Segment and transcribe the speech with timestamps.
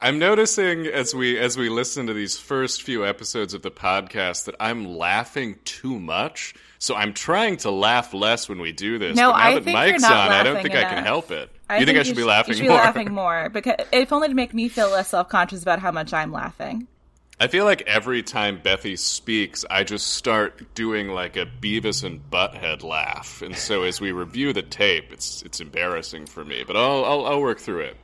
[0.00, 4.44] I'm noticing as we as we listen to these first few episodes of the podcast
[4.44, 6.54] that I'm laughing too much.
[6.78, 9.16] So I'm trying to laugh less when we do this.
[9.16, 11.04] No, but now I that think Mike's you're not on, I don't think I can
[11.04, 11.50] help it.
[11.68, 12.78] I you think I should be laughing should more?
[12.78, 15.90] Be laughing more because if only to make me feel less self conscious about how
[15.90, 16.86] much I'm laughing.
[17.40, 22.20] I feel like every time Bethy speaks, I just start doing like a Beavis and
[22.30, 26.62] Butthead laugh, and so as we review the tape, it's it's embarrassing for me.
[26.64, 27.96] But I'll I'll, I'll work through it.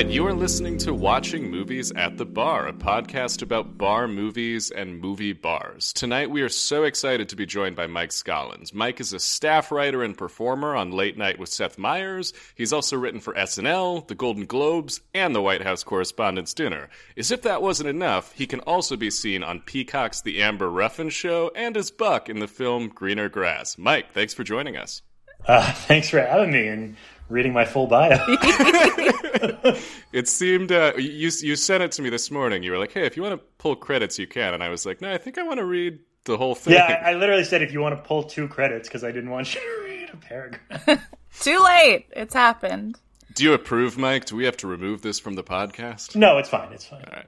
[0.00, 4.70] Right, you are listening to Watching Movies at the Bar, a podcast about bar movies
[4.70, 5.92] and movie bars.
[5.92, 8.72] Tonight, we are so excited to be joined by Mike Scollins.
[8.72, 12.32] Mike is a staff writer and performer on Late Night with Seth Meyers.
[12.54, 16.88] He's also written for SNL, the Golden Globes, and the White House Correspondents' Dinner.
[17.18, 21.10] As if that wasn't enough, he can also be seen on Peacock's The Amber Ruffin
[21.10, 23.76] Show and as Buck in the film Greener Grass.
[23.76, 25.02] Mike, thanks for joining us.
[25.46, 26.96] Uh, thanks for having me and
[27.30, 28.18] reading my full bio.
[30.12, 32.64] It seemed uh, you you sent it to me this morning.
[32.64, 34.84] You were like, "Hey, if you want to pull credits, you can." And I was
[34.84, 37.44] like, "No, I think I want to read the whole thing." yeah, I, I literally
[37.44, 40.10] said if you want to pull two credits because I didn't want you to read
[40.12, 41.08] a paragraph.
[41.40, 42.06] Too late.
[42.10, 42.98] It's happened.
[43.34, 44.24] Do you approve, Mike?
[44.24, 46.16] Do we have to remove this from the podcast?
[46.16, 46.72] No, it's fine.
[46.72, 47.04] It's fine.
[47.04, 47.26] All right.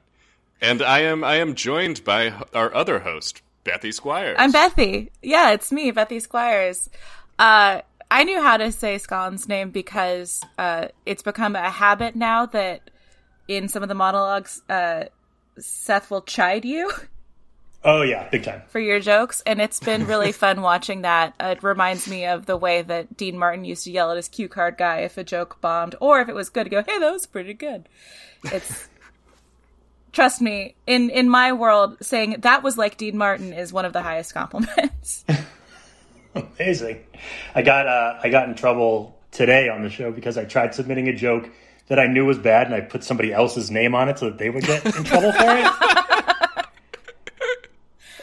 [0.60, 4.36] And I am I am joined by our other host, Bethy Squires.
[4.40, 5.10] I'm Bethy.
[5.22, 6.90] Yeah, it's me, Bethy Squires.
[7.38, 7.82] Uh,
[8.12, 12.90] I knew how to say Scollins' name because uh, it's become a habit now that
[13.48, 15.04] in some of the monologues, uh,
[15.58, 16.90] Seth will chide you
[17.84, 18.62] Oh yeah, big time.
[18.68, 21.34] for your jokes, and it's been really fun watching that.
[21.40, 24.48] It reminds me of the way that Dean Martin used to yell at his cue
[24.48, 27.12] card guy if a joke bombed, or if it was good, to go, "Hey, that
[27.12, 27.88] was pretty good."
[28.44, 28.88] It's
[30.12, 33.92] trust me, in in my world, saying that was like Dean Martin is one of
[33.92, 35.24] the highest compliments.
[36.58, 37.04] Amazing.
[37.54, 41.08] I got uh, I got in trouble today on the show because I tried submitting
[41.08, 41.48] a joke
[41.88, 44.38] that I knew was bad and I put somebody else's name on it so that
[44.38, 45.72] they would get in trouble for it.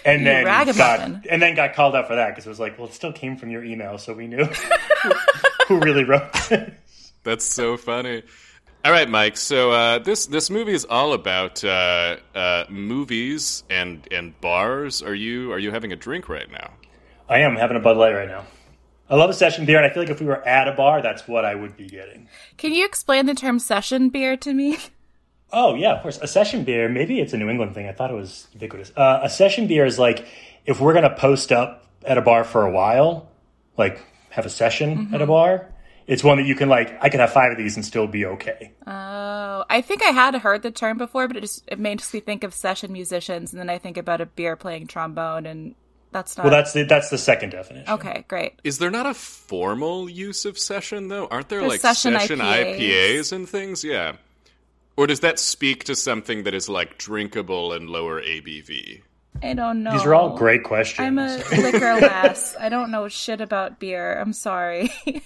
[0.06, 0.46] And then
[0.78, 3.12] got, and then got called out for that because it was like, well, it still
[3.12, 5.12] came from your email, so we knew who,
[5.68, 6.74] who really wrote it.
[7.24, 8.24] That's so funny.
[8.86, 9.36] All right, Mike.
[9.36, 15.02] So uh, this this movie is all about uh, uh, movies and and bars.
[15.04, 16.72] Are you are you having a drink right now?
[17.30, 18.46] I am having a Bud Light right now.
[19.10, 21.02] I love a session beer, and I feel like if we were at a bar,
[21.02, 22.28] that's what I would be getting.
[22.58, 24.78] Can you explain the term session beer to me?
[25.52, 26.20] Oh yeah, of course.
[26.22, 27.88] A session beer, maybe it's a New England thing.
[27.88, 28.92] I thought it was ubiquitous.
[28.96, 30.28] Uh, a session beer is like
[30.66, 33.30] if we're gonna post up at a bar for a while,
[33.78, 35.72] like have a session at a bar.
[36.06, 37.04] It's one that you can like.
[37.04, 38.74] I could have five of these and still be okay.
[38.86, 42.20] Oh, I think I had heard the term before, but it just it makes me
[42.20, 45.74] think of session musicians, and then I think about a beer playing trombone, and
[46.12, 47.90] that's not Well, that's the that's the second definition.
[47.94, 48.26] okay.
[48.28, 48.54] Great.
[48.64, 51.28] Is there not a formal use of session though?
[51.28, 52.80] Aren't there There's like session session IPAs.
[52.80, 53.84] IPAs and things?
[53.84, 54.14] Yeah.
[54.98, 59.02] Or does that speak to something that is like drinkable and lower ABV?
[59.42, 59.92] I don't know.
[59.94, 61.06] These are all great questions.
[61.06, 62.56] I'm a liquor lass.
[62.60, 64.20] I don't know shit about beer.
[64.20, 64.92] I'm sorry.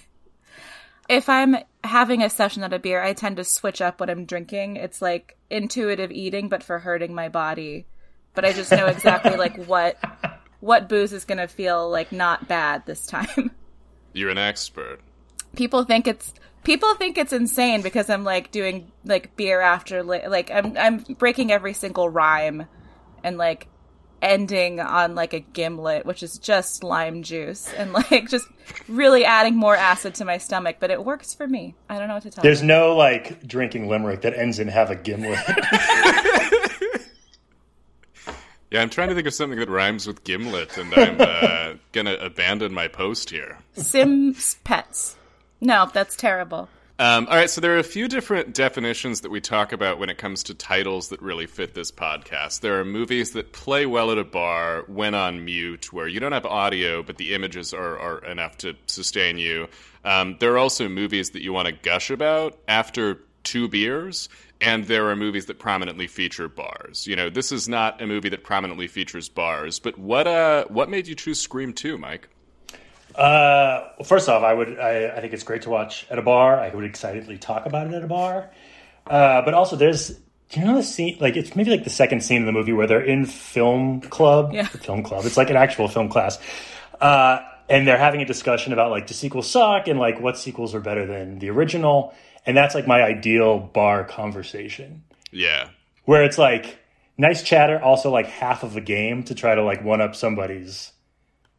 [1.08, 4.24] if I'm having a session at a beer, I tend to switch up what I'm
[4.26, 4.76] drinking.
[4.76, 7.86] It's like intuitive eating, but for hurting my body.
[8.34, 9.96] But I just know exactly like what
[10.64, 13.50] what booze is going to feel like not bad this time.
[14.14, 15.00] You're an expert.
[15.54, 16.32] people think it's
[16.62, 20.98] people think it's insane because I'm like doing like beer after li- like I'm I'm
[21.18, 22.66] breaking every single rhyme
[23.22, 23.68] and like
[24.22, 28.46] ending on like a gimlet which is just lime juice and like just
[28.88, 31.74] really adding more acid to my stomach but it works for me.
[31.90, 32.68] I don't know what to tell There's you.
[32.68, 35.38] no like drinking limerick that ends in have a gimlet.
[38.74, 42.14] Yeah, I'm trying to think of something that rhymes with gimlet, and I'm uh, gonna
[42.14, 43.56] abandon my post here.
[43.74, 45.16] Sims pets.
[45.60, 46.68] No, that's terrible.
[46.98, 50.10] Um, all right, so there are a few different definitions that we talk about when
[50.10, 52.62] it comes to titles that really fit this podcast.
[52.62, 56.32] There are movies that play well at a bar when on mute, where you don't
[56.32, 59.68] have audio, but the images are, are enough to sustain you.
[60.04, 64.28] Um, there are also movies that you want to gush about after two beers,
[64.60, 67.06] and there are movies that prominently feature bars.
[67.06, 70.88] You know, this is not a movie that prominently features bars, but what uh, what
[70.88, 72.28] made you choose Scream Two, Mike?
[73.14, 76.22] Uh, well, first off, I would I, I think it's great to watch at a
[76.22, 76.58] bar.
[76.58, 78.50] I would excitedly talk about it at a bar.
[79.06, 80.18] Uh, but also, there's
[80.50, 81.16] do you know the scene?
[81.20, 84.52] Like it's maybe like the second scene in the movie where they're in film club.
[84.52, 84.66] Yeah.
[84.66, 85.24] film club.
[85.24, 86.38] It's like an actual film class.
[87.00, 90.74] Uh, and they're having a discussion about like do sequels suck and like what sequels
[90.74, 92.14] are better than the original.
[92.46, 95.68] And that's like my ideal bar conversation Yeah.
[96.04, 96.78] where it's like
[97.16, 100.92] nice chatter, also like half of a game to try to like one up somebody's.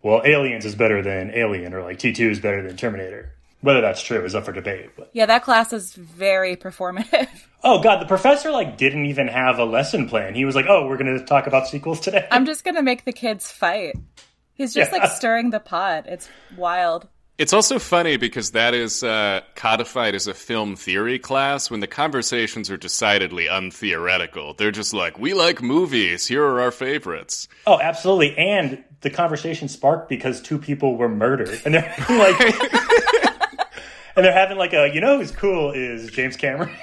[0.03, 3.31] Well, Aliens is better than Alien, or like T two is better than Terminator.
[3.61, 4.91] Whether that's true is up for debate.
[4.95, 7.27] But Yeah, that class is very performative.
[7.63, 10.35] oh god, the professor like didn't even have a lesson plan.
[10.35, 13.05] He was like, "Oh, we're going to talk about sequels today." I'm just gonna make
[13.05, 13.95] the kids fight.
[14.53, 14.99] He's just Yeah.
[14.99, 16.05] like stirring the pot.
[16.05, 17.07] It's wild.
[17.37, 21.87] It's also funny because that is uh, codified as a film theory class when the
[21.87, 24.53] conversations are decidedly untheoretical.
[24.53, 26.25] They're just like, we like movies.
[26.25, 27.49] Here are our favorites.
[27.67, 28.37] oh, absolutely.
[28.37, 32.39] And the conversation sparked because two people were murdered, and they're like,
[34.15, 36.73] and they're having like a, you know, who's cool is James Cameron.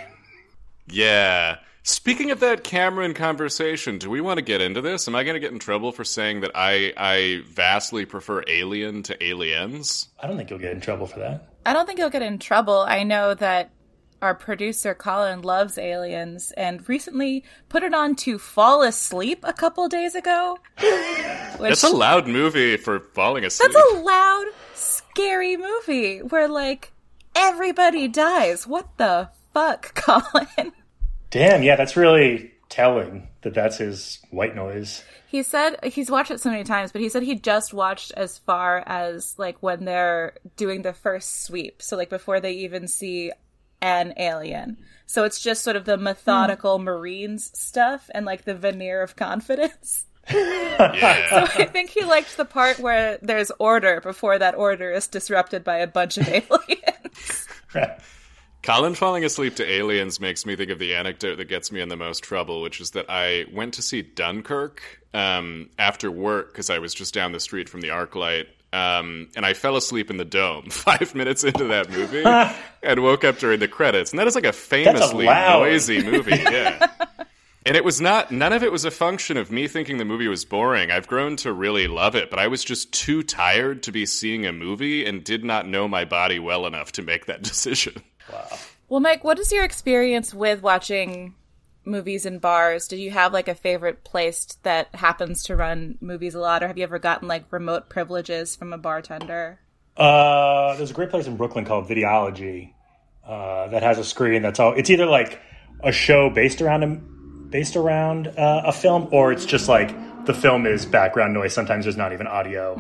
[0.87, 1.59] Yeah.
[1.85, 5.09] Speaking of that Cameron conversation, do we want to get into this?
[5.09, 9.03] Am I going to get in trouble for saying that I I vastly prefer Alien
[9.05, 10.09] to Aliens?
[10.21, 11.49] I don't think you'll get in trouble for that.
[11.67, 12.81] I don't think you'll get in trouble.
[12.81, 13.71] I know that
[14.21, 19.89] our producer Colin loves aliens and recently put it on to fall asleep a couple
[19.89, 20.59] days ago.
[20.77, 20.89] Which
[21.59, 23.73] That's a loud movie for falling asleep.
[23.73, 24.45] that's a loud,
[24.75, 26.93] scary movie where like
[27.35, 28.65] everybody dies.
[28.69, 30.73] What the fuck, Colin?
[31.33, 35.03] Damn, yeah, that's really telling that that's his white noise.
[35.27, 38.39] He said he's watched it so many times, but he said he just watched as
[38.39, 41.81] far as like when they're doing the first sweep.
[41.81, 43.33] So like before they even see
[43.81, 44.77] an alien.
[45.07, 46.05] So it's just sort of the hmm.
[46.05, 50.07] methodical Marines stuff and like the veneer of confidence.
[50.31, 51.49] yeah.
[51.57, 55.79] I think he liked the part where there's order before that order is disrupted by
[55.79, 57.49] a bunch of aliens.
[58.63, 61.89] Colin falling asleep to aliens makes me think of the anecdote that gets me in
[61.89, 64.83] the most trouble, which is that I went to see Dunkirk
[65.13, 68.47] um, after work because I was just down the street from the ArcLight.
[68.73, 72.25] Um, and I fell asleep in the dome five minutes into that movie
[72.83, 74.13] and woke up during the credits.
[74.13, 76.37] And that is like a famously loud- noisy movie.
[76.37, 76.87] Yeah.
[77.65, 80.27] And it was not, none of it was a function of me thinking the movie
[80.27, 80.91] was boring.
[80.91, 84.47] I've grown to really love it, but I was just too tired to be seeing
[84.47, 88.03] a movie and did not know my body well enough to make that decision.
[88.89, 91.35] Well, Mike, what is your experience with watching
[91.85, 92.89] movies in bars?
[92.89, 96.69] Did you have like a favorite place that happens to run movies a lot, or
[96.69, 99.61] have you ever gotten like remote privileges from a bartender?
[99.97, 102.73] Uh, there's a great place in Brooklyn called Videology
[103.27, 104.73] uh, that has a screen that's all.
[104.73, 105.41] It's either like
[105.83, 106.87] a show based around a
[107.51, 109.95] based around uh, a film, or it's just like
[110.25, 111.53] the film is background noise.
[111.53, 112.77] Sometimes there's not even audio,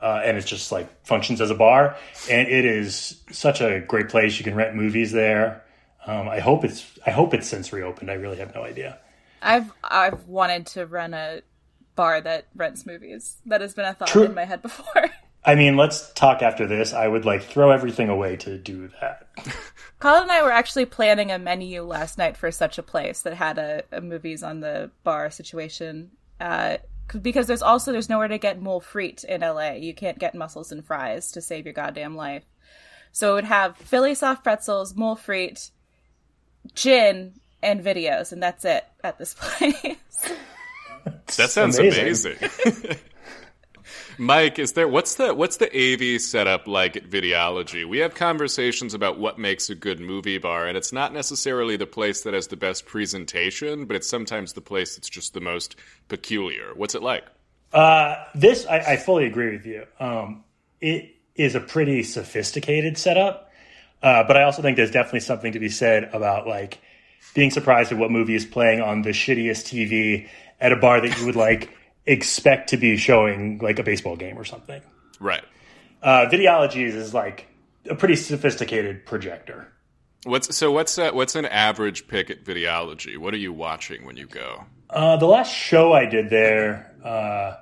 [0.00, 1.96] uh, and it's just like functions as a bar.
[2.30, 4.38] And it is such a great place.
[4.38, 5.64] You can rent movies there.
[6.06, 8.10] Um, I hope it's I hope it's since reopened.
[8.10, 8.98] I really have no idea.
[9.42, 11.42] I've I've wanted to run a
[11.96, 13.36] bar that rents movies.
[13.46, 14.24] That has been a thought True.
[14.24, 15.10] in my head before.
[15.44, 16.92] I mean, let's talk after this.
[16.92, 19.28] I would like throw everything away to do that.
[19.98, 23.34] Colin and I were actually planning a menu last night for such a place that
[23.34, 26.10] had a, a movies on the bar situation.
[26.40, 26.78] Uh,
[27.20, 29.72] because there's also there's nowhere to get mole frite in LA.
[29.72, 32.44] You can't get mussels and fries to save your goddamn life.
[33.12, 35.70] So it would have Philly soft pretzels, mole frite,
[36.74, 39.96] gin, and videos, and that's it at this place.
[41.36, 42.36] That sounds amazing.
[42.40, 42.96] amazing.
[44.20, 47.88] Mike, is there what's the what's the AV setup like at Videology?
[47.88, 51.86] We have conversations about what makes a good movie bar, and it's not necessarily the
[51.86, 55.76] place that has the best presentation, but it's sometimes the place that's just the most
[56.08, 56.72] peculiar.
[56.74, 57.26] What's it like?
[57.72, 59.86] Uh, this I, I fully agree with you.
[60.00, 60.42] Um,
[60.80, 63.52] it is a pretty sophisticated setup,
[64.02, 66.78] uh, but I also think there's definitely something to be said about like
[67.34, 70.28] being surprised at what movie is playing on the shittiest TV
[70.60, 71.70] at a bar that you would like
[72.08, 74.82] expect to be showing like a baseball game or something.
[75.20, 75.44] Right.
[76.02, 77.46] Uh, Videology's is like
[77.88, 79.72] a pretty sophisticated projector.
[80.24, 83.16] What's so what's uh, what's an average pick at Videology?
[83.18, 84.64] What are you watching when you go?
[84.90, 87.56] Uh, the last show I did there uh,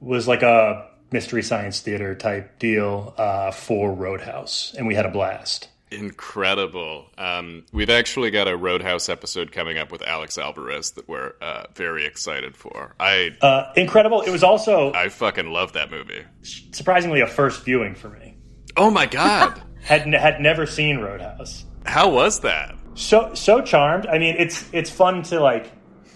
[0.00, 5.10] was like a mystery science theater type deal uh, for Roadhouse, and we had a
[5.10, 5.68] blast.
[5.90, 7.10] Incredible.
[7.16, 11.64] Um, we've actually got a Roadhouse episode coming up with Alex Alvarez that we're uh,
[11.74, 12.94] very excited for.
[12.98, 14.22] I Uh, incredible!
[14.22, 16.24] It was also I fucking love that movie.
[16.42, 18.36] surprisingly a first viewing for me.
[18.76, 19.62] Oh my god.
[19.80, 21.64] Had had never seen Roadhouse.
[21.86, 22.74] How was that?
[22.94, 24.06] So so charmed.
[24.06, 25.70] I mean, it's it's fun to like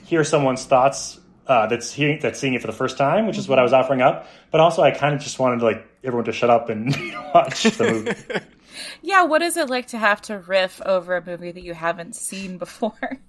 [0.04, 3.48] hear someone's thoughts uh, that's hearing that's seeing it for the first time, which is
[3.48, 4.26] what I was offering up.
[4.50, 6.88] But also, I kind of just wanted like everyone to shut up and
[7.34, 8.46] watch the movie.
[9.02, 12.16] yeah, what is it like to have to riff over a movie that you haven't
[12.16, 13.18] seen before?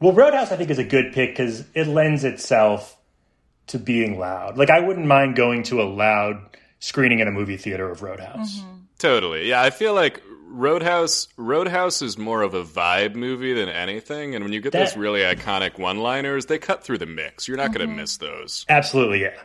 [0.00, 2.96] Well, Roadhouse, I think, is a good pick because it lends itself
[3.66, 4.56] to being loud.
[4.56, 6.40] Like, I wouldn't mind going to a loud
[6.78, 8.60] screening in a movie theater of Roadhouse.
[8.60, 8.76] Mm-hmm.
[8.98, 9.48] Totally.
[9.50, 14.44] Yeah, I feel like Roadhouse Roadhouse is more of a vibe movie than anything, and
[14.44, 17.46] when you get those really iconic one-liners, they cut through the mix.
[17.46, 18.00] You're not going to mm-hmm.
[18.00, 18.66] miss those.
[18.68, 19.38] Absolutely, yeah.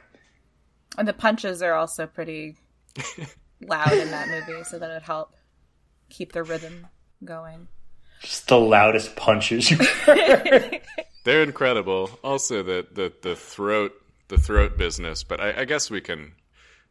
[0.97, 2.55] And the punches are also pretty
[3.61, 5.33] loud in that movie, so that it would help
[6.09, 6.87] keep the rhythm
[7.23, 7.67] going.
[8.21, 9.69] Just the loudest punches
[11.23, 12.09] They're incredible.
[12.23, 13.93] Also, the the the throat
[14.27, 16.33] the throat business, but I, I guess we can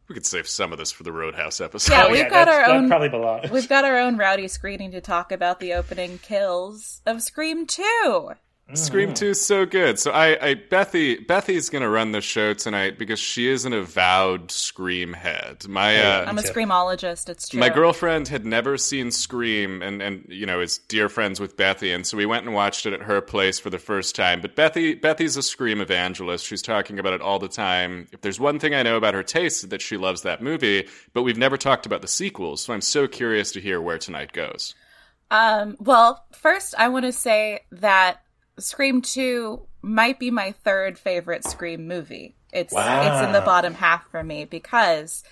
[0.07, 1.93] we could save some of this for the Roadhouse episode.
[1.93, 3.49] Yeah, Oh, we've yeah, got our own- Probably belongs.
[3.49, 8.31] We've got our own rowdy screening to talk about the opening kills of Scream 2.
[8.73, 9.99] Scream Two is so good.
[9.99, 14.49] So I, I Bethy Bethy's gonna run the show tonight because she is an avowed
[14.49, 15.67] Scream head.
[15.67, 16.51] My uh, I'm a too.
[16.51, 17.59] screamologist, it's true.
[17.59, 21.93] my girlfriend had never seen Scream and, and you know is dear friends with Bethy
[21.93, 24.41] and so we went and watched it at her place for the first time.
[24.41, 26.43] But Bethy Bethy's a Scream evangelist.
[26.43, 28.07] She's talking about it all the time.
[28.13, 31.21] If there's one thing I know about her taste that she loves that movie, but
[31.21, 32.63] we've never talked about the sequels.
[32.63, 34.73] So I'm so curious to hear where tonight goes.
[35.29, 38.21] Um, well, first I want to say that
[38.57, 42.35] Scream 2 might be my third favorite Scream movie.
[42.53, 43.01] It's Wow.
[43.19, 45.23] it's in the bottom half for me because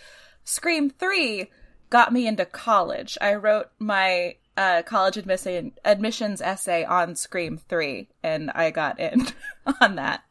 [0.44, 1.50] Scream 3
[1.90, 3.18] got me into college.
[3.22, 9.28] I wrote my uh, college admission, admissions essay on Scream 3 and I got in
[9.82, 10.24] on that.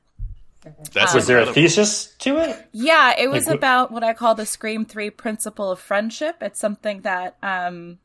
[0.92, 2.68] That's Was there a thesis to it?
[2.72, 6.36] Yeah, it was Like, about what I call the Scream 3 principle of friendship.
[6.40, 7.98] It's something that um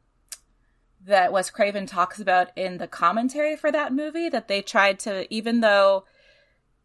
[1.08, 5.34] that Wes Craven talks about in the commentary for that movie that they tried to
[5.34, 6.04] even though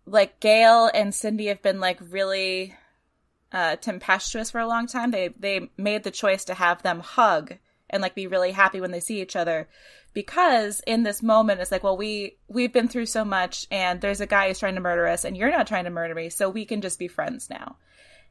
[0.06, 2.74] like Gale and Sidney have been like really
[3.52, 7.54] uh tempestuous for a long time, they they made the choice to have them hug
[7.90, 9.68] and like be really happy when they see each other.
[10.14, 14.20] Because in this moment it's like well we we've been through so much and there's
[14.20, 16.48] a guy who's trying to murder us and you're not trying to murder me so
[16.48, 17.76] we can just be friends now.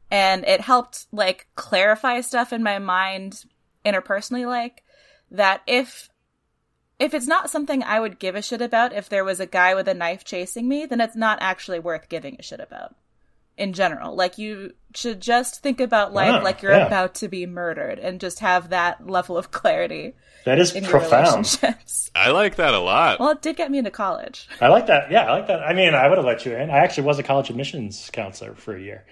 [0.09, 3.43] And it helped like clarify stuff in my mind
[3.85, 4.83] interpersonally like
[5.31, 6.09] that if
[6.99, 9.73] if it's not something i would give a shit about if there was a guy
[9.73, 12.95] with a knife chasing me then it's not actually worth giving a shit about
[13.57, 16.85] in general like you should just think about life Wow, like you're yeah.
[16.87, 20.13] about to be murdered and just have that level of clarity
[20.45, 21.59] That is in profound.
[22.15, 23.19] I like that a lot.
[23.19, 25.11] well it did get me into college I like that.
[25.11, 25.61] Yeah, I like that.
[25.63, 26.69] I mean, I would have let you in.
[26.69, 29.05] I actually was a college admissions counselor for a year.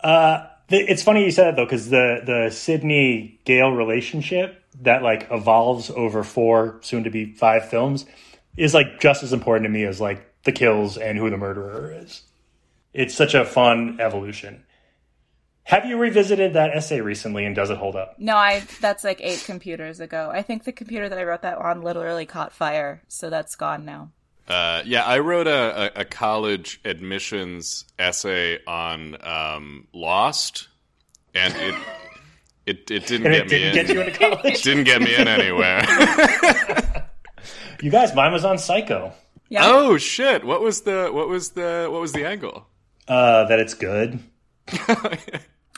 [0.00, 5.02] Uh, the, it's funny you said that though, because the the Sidney Gale relationship that
[5.02, 8.04] like evolves over four, soon to be five films,
[8.56, 11.92] is like just as important to me as like the kills and who the murderer
[11.92, 12.22] is.
[12.94, 14.64] It's such a fun evolution.
[15.64, 18.14] Have you revisited that essay recently, and does it hold up?
[18.18, 21.58] no i that's like eight computers ago i think the computer that i wrote that
[21.58, 24.10] on literally caught fire so that's gone now
[24.46, 30.68] Uh, yeah, I wrote a, a, a college admissions essay on um, Lost,
[31.34, 31.74] and it
[32.66, 33.74] it, it didn't And get it me didn't in.
[33.86, 34.62] get you into college.
[34.62, 35.82] didn't get me in anywhere.
[37.82, 39.12] you guys, mine was on Psycho.
[39.48, 40.44] yeah oh shit!
[40.44, 42.66] What was the what was the what was the angle?
[43.08, 44.18] Uh, that it's good.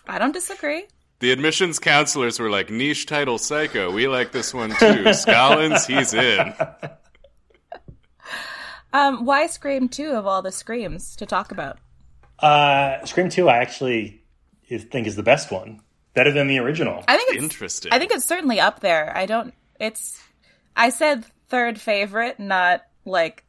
[0.08, 0.86] I don't disagree.
[1.20, 3.90] The admissions counselors were like niche title psycho.
[3.92, 5.04] We like this one too.
[5.12, 6.54] Scollins, he's in.
[8.92, 11.78] Um, why Scream 2 of all the Screams to talk about?
[12.38, 14.22] Uh, Scream Two, I actually
[14.68, 15.80] think is the best one,
[16.18, 17.04] better than the original.
[17.06, 17.92] I think it's Interesting.
[17.92, 19.16] I think it's certainly up there.
[19.16, 20.20] I don't it's
[20.76, 23.44] I said third favorite, not like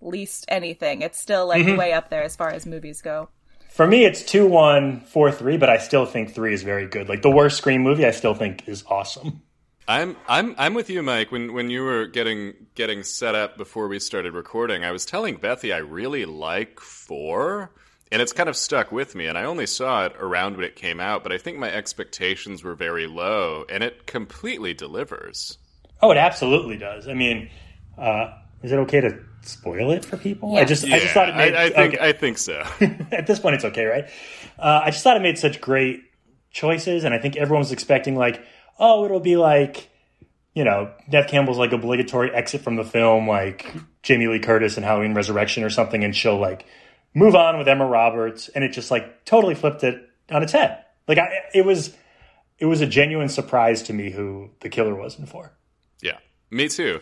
[0.00, 1.02] least anything.
[1.02, 1.78] It's still like mm-hmm.
[1.78, 3.28] way up there as far as movies go.
[3.70, 7.08] For me, it's two one four three, but I still think three is very good.
[7.08, 9.42] Like the worst Scream movie, I still think is awesome.
[9.86, 11.30] I'm I'm I'm with you, Mike.
[11.32, 15.36] When when you were getting getting set up before we started recording, I was telling
[15.36, 17.70] Bethy I really like four,
[18.12, 19.26] and it's kind of stuck with me.
[19.26, 22.62] And I only saw it around when it came out, but I think my expectations
[22.62, 25.58] were very low, and it completely delivers.
[26.02, 27.08] Oh, it absolutely does.
[27.08, 27.50] I mean,
[27.98, 28.32] uh,
[28.62, 30.54] is it okay to spoil it for people?
[30.56, 30.64] I Yeah.
[30.64, 31.54] just I just thought it made.
[31.54, 32.08] I, I think okay.
[32.08, 32.62] I think so.
[33.12, 34.04] at this point it's okay, right?
[34.58, 36.00] Uh, I just thought it made such great
[36.50, 38.44] choices, and I think everyone was expecting like,
[38.78, 39.88] oh, it'll be like,
[40.54, 44.84] you know, Neve Campbell's like obligatory exit from the film, like Jamie Lee Curtis and
[44.84, 46.64] Halloween Resurrection or something, and she'll like
[47.14, 50.84] move on with Emma Roberts, and it just like totally flipped it on its head.
[51.08, 51.96] Like I, it was,
[52.58, 55.52] it was a genuine surprise to me who the killer was in four.
[56.02, 56.18] Yeah,
[56.50, 57.00] me too.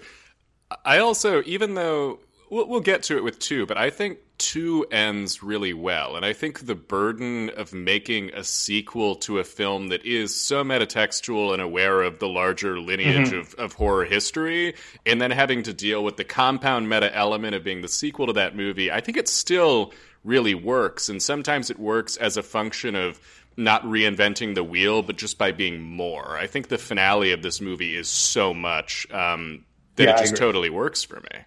[0.84, 2.20] I also, even though
[2.52, 6.16] we'll, we'll get to it with two, but I think two ends really well.
[6.16, 10.62] And I think the burden of making a sequel to a film that is so
[10.62, 14.74] metatextual and aware of the larger lineage of, of horror history,
[15.06, 18.34] and then having to deal with the compound meta element of being the sequel to
[18.34, 19.92] that movie, I think it still
[20.22, 21.08] really works.
[21.08, 23.18] And sometimes it works as a function of
[23.56, 26.36] not reinventing the wheel, but just by being more.
[26.36, 29.64] I think the finale of this movie is so much um,
[29.96, 31.44] that Yeah, it just totally works for me.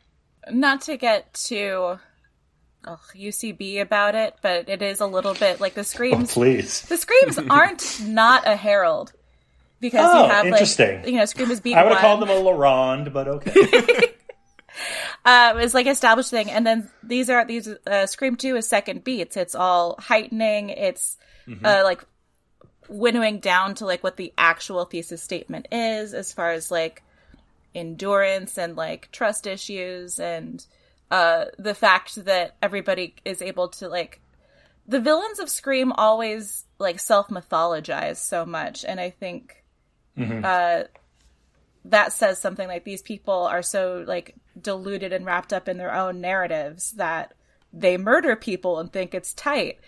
[0.52, 2.00] Not to get too
[2.86, 6.34] ugh, UCB about it, but it is a little bit like the Oh, screams.
[6.34, 6.82] please.
[6.84, 9.14] the screams aren't not a Harold
[9.80, 10.98] because Oh, you have interesting.
[11.02, 13.28] like you know scream is beat I would have called them a La Ronde, but
[13.28, 13.52] okay.
[15.26, 19.04] uh, is like established thing, and then these are these uh, Scream Two is second
[19.04, 19.38] beats.
[19.38, 20.70] It's all heightening.
[20.70, 21.18] It's
[21.64, 22.04] uh, like
[22.88, 27.02] winnowing down to like what the actual thesis statement is, as far as like
[27.76, 30.66] endurance and like trust issues, and
[31.12, 34.22] uh, the fact that everybody is able to like
[34.88, 39.64] the villains of Scream always like self mythologize so much, and I think
[40.46, 40.84] uh,
[41.86, 42.68] that says something.
[42.68, 47.34] Like these people are so like deluded and wrapped up in their own narratives that
[47.74, 49.80] they murder people and think it's tight.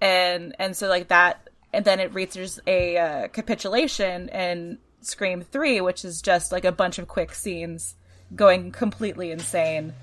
[0.00, 5.80] And and so like that and then it reaches a uh, capitulation in scream 3
[5.80, 7.94] which is just like a bunch of quick scenes
[8.34, 9.94] going completely insane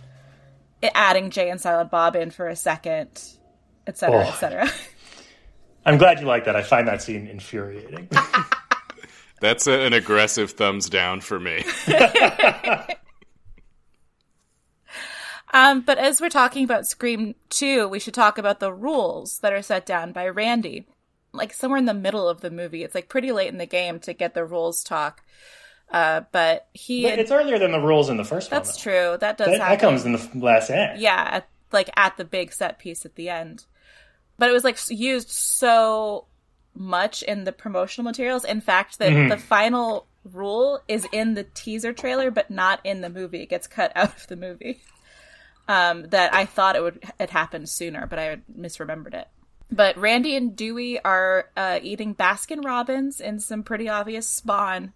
[0.82, 3.22] I- adding jay and silent bob in for a second
[3.88, 4.30] etc Oh.
[4.30, 4.70] etc
[5.86, 6.56] I'm glad you like that.
[6.56, 8.08] I find that scene infuriating.
[9.42, 11.66] That's a, an aggressive thumbs down for me.
[15.56, 19.54] Um, but as we're talking about Scream 2, we should talk about the rules that
[19.54, 20.88] are set down by Randy.
[21.34, 22.84] Like somewhere in the middle of the movie.
[22.84, 25.22] It's like pretty late in the game to get the rules talk.
[25.92, 27.04] Uh, but he.
[27.04, 28.62] But it's earlier than the rules in the first one.
[28.62, 29.18] that's true.
[29.20, 29.70] That does That, happen.
[29.78, 31.00] that comes in the last act.
[31.00, 33.66] yeah, at, like at the big set piece at the end.
[34.38, 36.25] But it was like used so
[36.75, 38.44] much in the promotional materials.
[38.46, 39.30] In fact, that Mm-hmm.
[39.30, 43.42] the final rule is in the teaser trailer, but not in the movie.
[43.44, 44.82] It gets cut out of the movie.
[45.68, 49.28] Um, that I thought it would it happened sooner, but I misremembered it.
[49.75, 54.94] But Randy and Dewey are uh, eating Baskin Robbins in some pretty obvious spawn.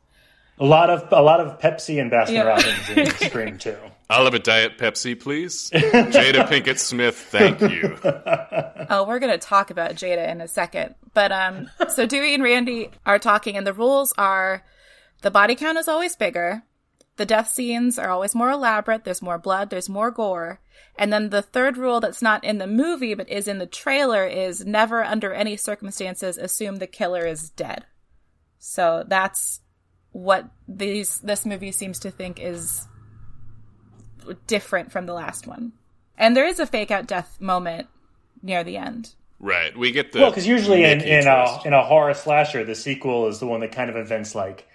[0.59, 2.41] A lot of a lot of Pepsi and Baskin Yeah.
[2.43, 3.77] Robbins in Scream too.
[4.09, 5.69] I'll have a Diet Pepsi, please.
[5.71, 7.97] Jada Pinkett Smith, thank you.
[8.89, 10.95] Oh, we're going to talk about Jada in a second.
[11.13, 14.63] But um so Dewey and Randy are talking and the rules are
[15.23, 16.63] the body count is always bigger.
[17.17, 19.03] The death scenes are always more elaborate.
[19.03, 20.61] There's more blood, there's more gore.
[20.97, 24.25] And then the third rule that's not in the movie but is in the trailer
[24.25, 27.85] is never under any circumstances assume the killer is dead.
[28.59, 29.61] So that's
[30.11, 32.87] what these this movie seems to think is
[34.45, 35.73] different from the last one.
[36.17, 37.87] And there is a fake out death moment
[38.41, 39.13] near the end.
[39.39, 42.63] Right, we get the Well, because usually in, Mickey in a in a horror slasher,
[42.63, 44.67] the sequel is the one that kind of invents like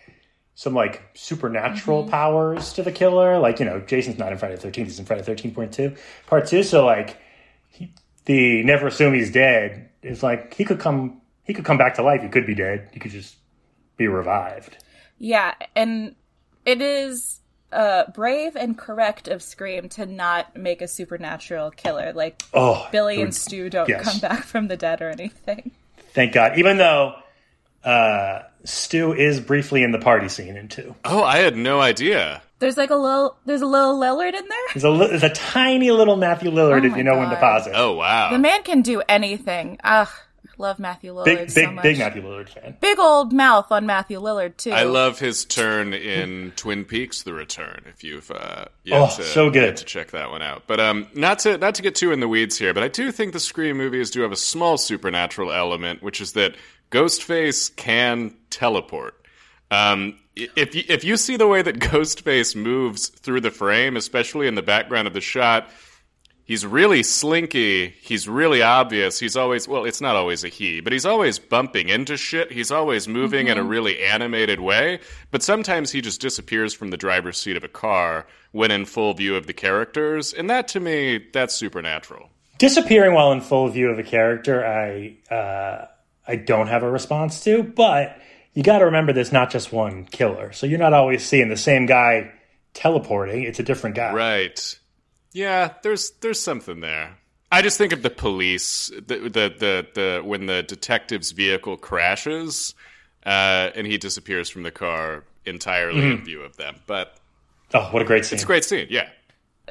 [0.55, 3.38] some like supernatural powers to the killer.
[3.38, 5.95] Like you know, Jason's not in Friday the Thirteenth; he's in Friday Thirteen Point Two,
[6.27, 6.62] Part Two.
[6.62, 7.19] So like,
[7.71, 7.93] he,
[8.25, 12.03] the never assume he's dead is like he could come he could come back to
[12.03, 12.23] life.
[12.23, 12.91] He could be dead.
[12.93, 13.37] He could just
[13.97, 14.77] be revived.
[15.19, 16.15] Yeah, and
[16.65, 17.41] it is
[17.73, 22.12] uh, brave and correct of Scream to not make a supernatural killer.
[22.12, 24.05] Like Oh, Billy it and Stu don't yes.
[24.05, 25.73] come back from the dead or anything.
[26.12, 26.59] Thank God.
[26.59, 27.15] Even though
[27.85, 30.94] uh, Stu is briefly in the party scene in two.
[31.05, 32.42] Oh, I had no idea.
[32.61, 34.59] There's like a little, there's a little Lillard in there.
[34.72, 37.29] There's a li- there's a tiny little Matthew Lillard Oh if my you know when
[37.31, 37.40] to God.
[37.40, 37.72] pause it.
[37.75, 38.31] Oh wow.
[38.31, 39.79] The man can do anything.
[39.83, 40.07] Ugh,
[40.59, 41.83] love Matthew Lillard big so big much.
[41.83, 42.77] big Matthew Lillard fan.
[42.81, 44.70] Big old mouth on Matthew Lillard too.
[44.70, 47.83] I love his turn in Twin Peaks: The Return.
[47.88, 49.62] If you've uh, yet Oh, to, so good.
[49.64, 52.20] yet to check that one out, but um, not to not to get too in
[52.20, 55.51] the weeds here, but I do think the Scream movies do have a small supernatural
[55.51, 56.55] element, which is that
[56.92, 59.15] Ghostface can teleport.
[59.71, 64.47] Um, if you, if you see the way that Ghostface moves through the frame, especially
[64.47, 65.69] in the background of the shot,
[66.45, 67.88] he's really slinky.
[67.88, 69.19] He's really obvious.
[69.19, 72.53] He's always well, it's not always a he, but he's always bumping into shit.
[72.53, 75.01] He's always moving in a really animated way.
[75.31, 79.15] But sometimes he just disappears from the driver's seat of a car when in full
[79.15, 82.29] view of the characters, and that to me, that's supernatural.
[82.59, 85.87] Disappearing while in full view of a character, I uh,
[86.29, 88.19] I don't have a response to, but
[88.55, 91.57] you got to remember there's not just one killer, so you're not always seeing the
[91.57, 92.33] same guy
[92.75, 93.43] teleporting.
[93.45, 94.12] It's a different guy.
[94.12, 94.79] Right.
[95.33, 97.17] Yeah, there's there's something there.
[97.51, 102.75] I just think of the police, the the the, the when the detective's vehicle crashes,
[103.25, 106.77] uh, and he disappears from the car entirely in view of them.
[106.87, 107.17] But
[107.75, 108.35] Oh, what a great scene!
[108.37, 108.87] it's a great scene.
[108.91, 109.09] Yeah.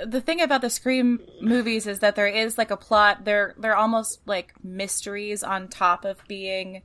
[0.05, 3.25] the thing about the Scream movies is that there is like a plot.
[3.25, 6.81] They're they're almost like mysteries on top of being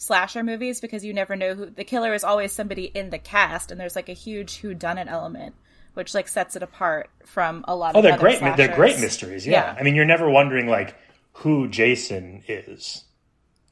[0.00, 2.24] slasher movies because you never know who the killer is.
[2.24, 5.54] Always somebody in the cast, and there's like a huge who done it element,
[5.94, 8.02] which like sets it apart from a lot Oh, of.
[8.02, 8.56] they're other great.
[8.56, 9.46] They're great mysteries.
[9.46, 9.72] Yeah.
[9.72, 9.76] Yeah.
[9.78, 10.96] I mean, you're never wondering like
[11.34, 13.04] who Jason is.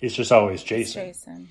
[0.01, 1.07] it's just always Jason.
[1.07, 1.49] Jason.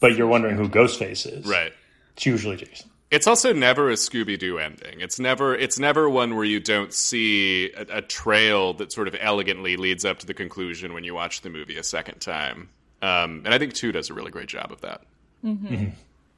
[0.00, 1.46] But you're wondering who Ghostface is.
[1.46, 1.72] Right.
[2.14, 2.90] It's usually Jason.
[3.10, 5.00] It's also never a Scooby Doo ending.
[5.00, 9.14] It's never it's never one where you don't see a, a, trail that sort of
[9.20, 12.68] elegantly leads up to the conclusion when you watch the movie a second time.
[13.06, 15.02] Um, and I think two does a really great job of that.
[15.44, 15.90] Mm-hmm.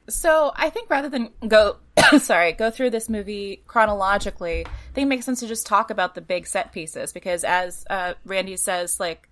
[0.07, 1.77] So I think rather than go
[2.19, 6.13] sorry go through this movie chronologically, I think it makes sense to just talk about
[6.13, 9.29] the big set pieces because as uh, Randy says, like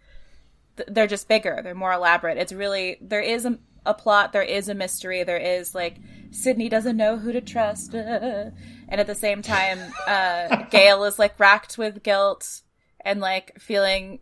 [0.77, 2.37] th- they're just bigger, they're more elaborate.
[2.37, 5.97] It's really there is a, a plot, there is a mystery, there is like
[6.31, 7.93] Sidney doesn't know who to trust.
[7.93, 8.51] Uh,
[8.89, 12.61] and at the same time, uh, Gale is like racked with guilt
[13.01, 14.19] and like feeling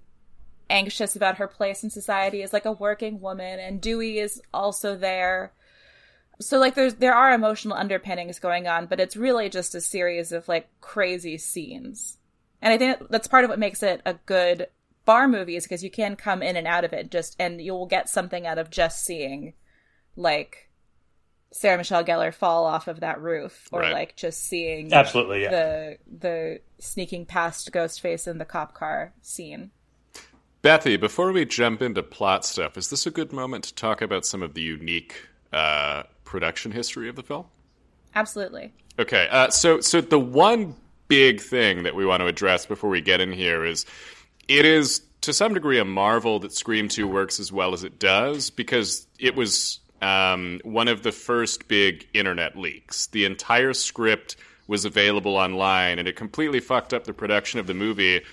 [0.69, 3.59] anxious about her place in society as like a working woman.
[3.59, 5.53] And Dewey is also there.
[6.39, 10.31] So like there's there are emotional underpinnings going on, but it's really just a series
[10.31, 12.17] of like crazy scenes.
[12.61, 14.67] And I think that's part of what makes it a good
[15.05, 17.85] bar movie is because you can come in and out of it just and you'll
[17.85, 19.53] get something out of just seeing
[20.15, 20.69] like
[21.55, 23.93] Sarah Michelle Gellar fall off of that roof, or right.
[23.93, 25.49] like just seeing absolutely yeah.
[25.51, 29.71] the the sneaking past Ghostface in the cop car scene.
[30.65, 34.25] Bethy, before we jump into plot stuff, is this a good moment to talk about
[34.25, 37.45] some of the unique uh, production history of the film?
[38.15, 38.73] Absolutely.
[38.97, 40.73] Okay, uh, so so the one
[41.07, 43.85] big thing that we want to address before we get in here is
[44.47, 47.99] it is to some degree a marvel that Scream Two works as well as it
[47.99, 53.05] does because it was um, one of the first big internet leaks.
[53.05, 57.75] The entire script was available online, and it completely fucked up the production of the
[57.75, 58.23] movie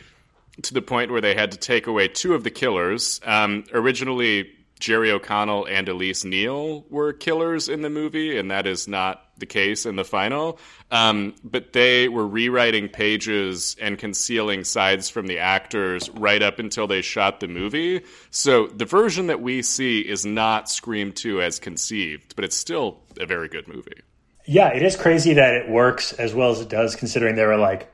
[0.60, 3.20] to the point where they had to take away two of the killers.
[3.24, 4.50] Um, originally,
[4.82, 9.46] Jerry O'Connell and Elise Neal were killers in the movie, and that is not the
[9.46, 10.58] case in the final.
[10.90, 16.88] Um, but they were rewriting pages and concealing sides from the actors right up until
[16.88, 18.02] they shot the movie.
[18.30, 22.98] So the version that we see is not Scream 2 as conceived, but it's still
[23.20, 24.02] a very good movie.
[24.46, 27.58] Yeah, it is crazy that it works as well as it does, considering there are
[27.58, 27.91] like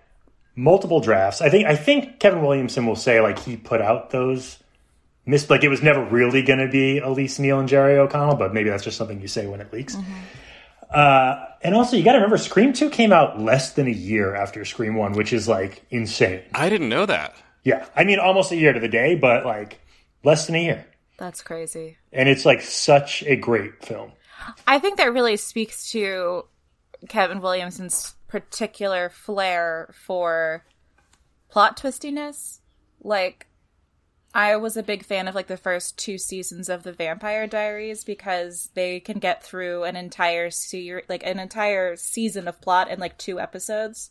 [0.59, 1.41] multiple drafts.
[1.41, 4.59] I think I think Kevin Williamson will say like he put out those
[5.25, 8.53] miss like it was never really going to be Elise Neal and Jerry O'Connell, but
[8.53, 9.95] maybe that's just something you say when it leaks.
[9.95, 10.13] Mm-hmm.
[10.91, 14.35] Uh, and also, you got to remember, Scream Two came out less than a year
[14.35, 16.43] after Scream One, which is like insane.
[16.55, 17.37] I didn't know that.
[17.63, 19.81] Yeah, I mean, almost a year to the day, but like
[20.25, 20.87] less than a year.
[21.19, 21.99] That's crazy.
[22.13, 24.13] And it's like such a great film.
[24.67, 26.45] I think that really speaks to
[27.09, 30.65] Kevin Williamson's particular flair for
[31.49, 32.61] plot twistiness.
[33.03, 33.49] Like,
[34.35, 38.05] I was a big fan of like the first two seasons of the Vampire Diaries
[38.05, 43.01] because they can get through an entire series, like an entire season of plot in
[43.01, 44.11] like two episodes,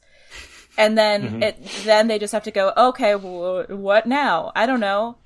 [0.77, 1.43] and then mm-hmm.
[1.43, 4.51] it then they just have to go, okay, what now?
[4.55, 5.17] I don't know,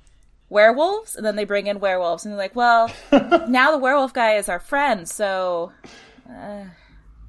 [0.50, 2.90] werewolves, and then they bring in werewolves, and they're like, well,
[3.48, 5.72] now the werewolf guy is our friend, so
[6.30, 6.64] uh,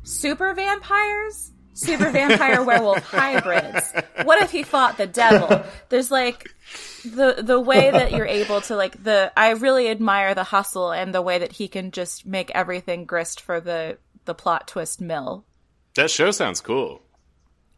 [0.03, 3.93] super vampires super vampire werewolf hybrids.
[4.23, 5.63] What if he fought the devil?
[5.89, 6.53] There's like
[7.03, 11.13] the the way that you're able to like the I really admire the hustle and
[11.13, 15.45] the way that he can just make everything grist for the the plot twist mill.
[15.95, 17.01] That show sounds cool.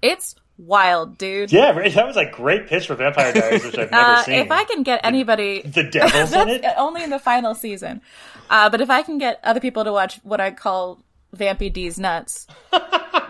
[0.02, 1.52] It's wild, dude.
[1.52, 4.36] Yeah, that was a great pitch for Vampire Diaries, which I've never uh, seen.
[4.36, 8.02] If I can get anybody, the, the devil's in it, only in the final season.
[8.50, 11.04] Uh, but if I can get other people to watch what I call
[11.36, 12.48] Vampy D's nuts,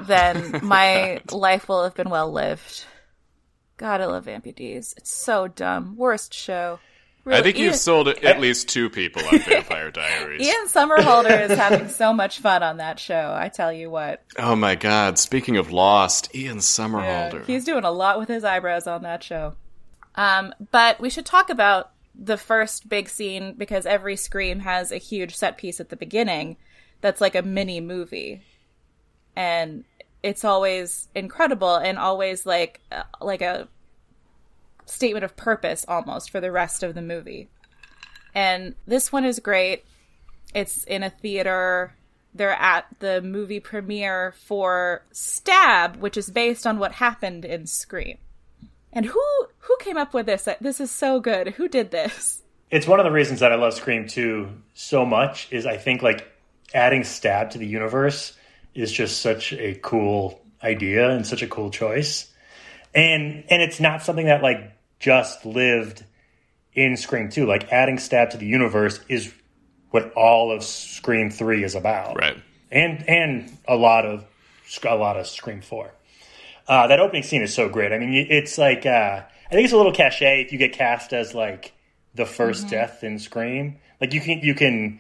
[0.02, 2.86] then my life will have been well lived.
[3.78, 4.94] God, I love Vampy D's.
[4.98, 5.98] It's so dumb.
[5.98, 6.80] Worst show.
[7.26, 10.46] Really, I think Ian, you've sold at least two people on Vampire Diaries.
[10.46, 13.36] Ian Somerhalder is having so much fun on that show.
[13.36, 14.24] I tell you what.
[14.38, 15.18] Oh my God!
[15.18, 17.40] Speaking of Lost, Ian Somerhalder.
[17.40, 19.56] Yeah, he's doing a lot with his eyebrows on that show.
[20.14, 24.98] Um, but we should talk about the first big scene because every Scream has a
[24.98, 26.58] huge set piece at the beginning
[27.02, 28.44] that's like a mini movie
[29.36, 29.84] and
[30.24, 33.68] it's always incredible and always like uh, like a
[34.86, 37.50] statement of purpose almost for the rest of the movie.
[38.34, 39.86] And this one is great.
[40.54, 41.94] It's in a theater.
[42.34, 48.18] They're at the movie premiere for Stab, which is based on what happened in Scream.
[48.92, 49.24] And who
[49.60, 50.48] who came up with this?
[50.60, 51.50] This is so good.
[51.50, 52.42] Who did this?
[52.72, 56.02] It's one of the reasons that I love Scream 2 so much is I think
[56.02, 56.28] like
[56.74, 58.36] adding Stab to the universe
[58.76, 62.32] is just such a cool idea and such a cool choice.
[62.94, 66.04] And and it's not something that like just lived
[66.74, 67.46] in Scream 2.
[67.46, 69.34] Like adding Stab to the universe is
[69.90, 72.18] what all of Scream 3 is about.
[72.18, 72.38] Right.
[72.70, 74.26] And and a lot of
[74.84, 75.92] a lot of Scream 4.
[76.68, 77.92] Uh, that opening scene is so great.
[77.92, 81.14] I mean, it's like uh, I think it's a little cliche if you get cast
[81.14, 81.74] as like
[82.14, 82.70] the 1st mm-hmm.
[82.70, 83.80] death in Scream.
[84.02, 85.00] Like Like you can you can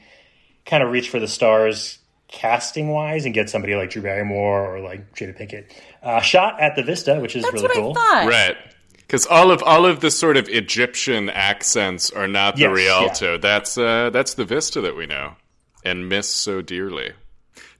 [0.65, 1.99] kind of reach for the stars
[2.35, 5.71] casting wise and get somebody like Drew Barrymore or like Jada Pinkett
[6.03, 7.91] uh, shot at the Vista, which is That's really what cool.
[7.91, 8.27] I thought.
[8.29, 8.57] Right.
[8.97, 13.31] Because all of all of the sort of Egyptian accents are not the Yes, Rialto.
[13.33, 13.37] yeah.
[13.37, 15.33] That's uh, that's the Vista that we know
[15.83, 17.13] and miss so dearly.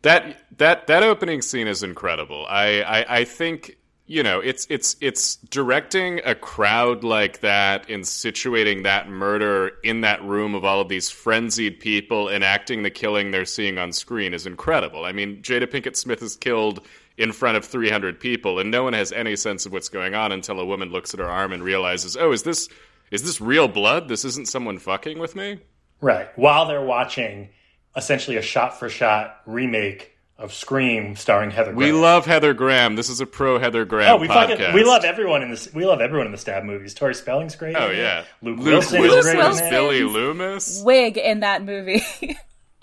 [0.04, 2.46] That that that opening scene is incredible.
[2.48, 3.76] I, I, I think
[4.08, 10.02] you know it's it's it's directing a crowd like that and situating that murder in
[10.02, 14.34] that room of all of these frenzied people enacting the killing they're seeing on screen
[14.34, 15.06] is incredible.
[15.06, 16.86] I mean, Jada Pinkett Smith is killed
[17.18, 20.32] in front of 300 people and no one has any sense of what's going on
[20.32, 22.70] until a woman looks at her arm and realizes, "Oh, is this
[23.12, 24.08] is this real blood?
[24.08, 25.60] This isn't someone fucking with me?"
[26.00, 26.28] Right.
[26.38, 27.50] While they're watching
[27.96, 32.95] essentially a shot for shot remake of Scream starring Heather We love Heather Graham.
[32.95, 34.58] This is a pro Heather Graham Oh, we podcast.
[34.58, 35.74] fucking we love everyone in this.
[35.74, 36.93] We love everyone in the stab movies.
[36.93, 37.76] Tori Spelling's great.
[37.76, 39.69] Oh yeah, Luke, Luke Wilson, Wilson, is great in Wilson.
[39.69, 40.82] Billy Loomis.
[40.84, 42.04] Wig in that movie.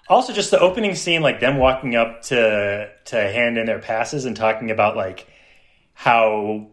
[0.08, 4.24] Also, just the opening scene, like them walking up to to hand in their passes
[4.26, 5.26] and talking about like
[5.94, 6.66] how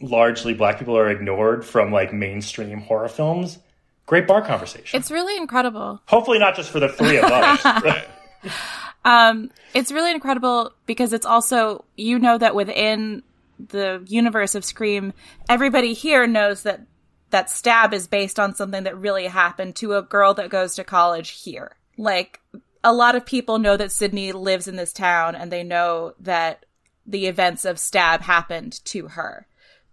[0.00, 3.58] largely black people are ignored from like mainstream horror films.
[4.06, 4.98] Great bar conversation.
[4.98, 6.00] it's really incredible.
[6.06, 8.04] Hopefully, not just for the three of us.
[9.04, 13.22] Um, it's really incredible because it's also you know that within
[13.58, 15.12] the universe of Scream,
[15.48, 16.82] everybody here knows that
[17.30, 20.84] that stab is based on something that really happened to a girl that goes to
[20.84, 21.76] college here.
[21.96, 22.40] Like
[22.84, 26.64] a lot of people know that Sidney lives in this town and they know that
[27.06, 29.46] the events of stab happened to her.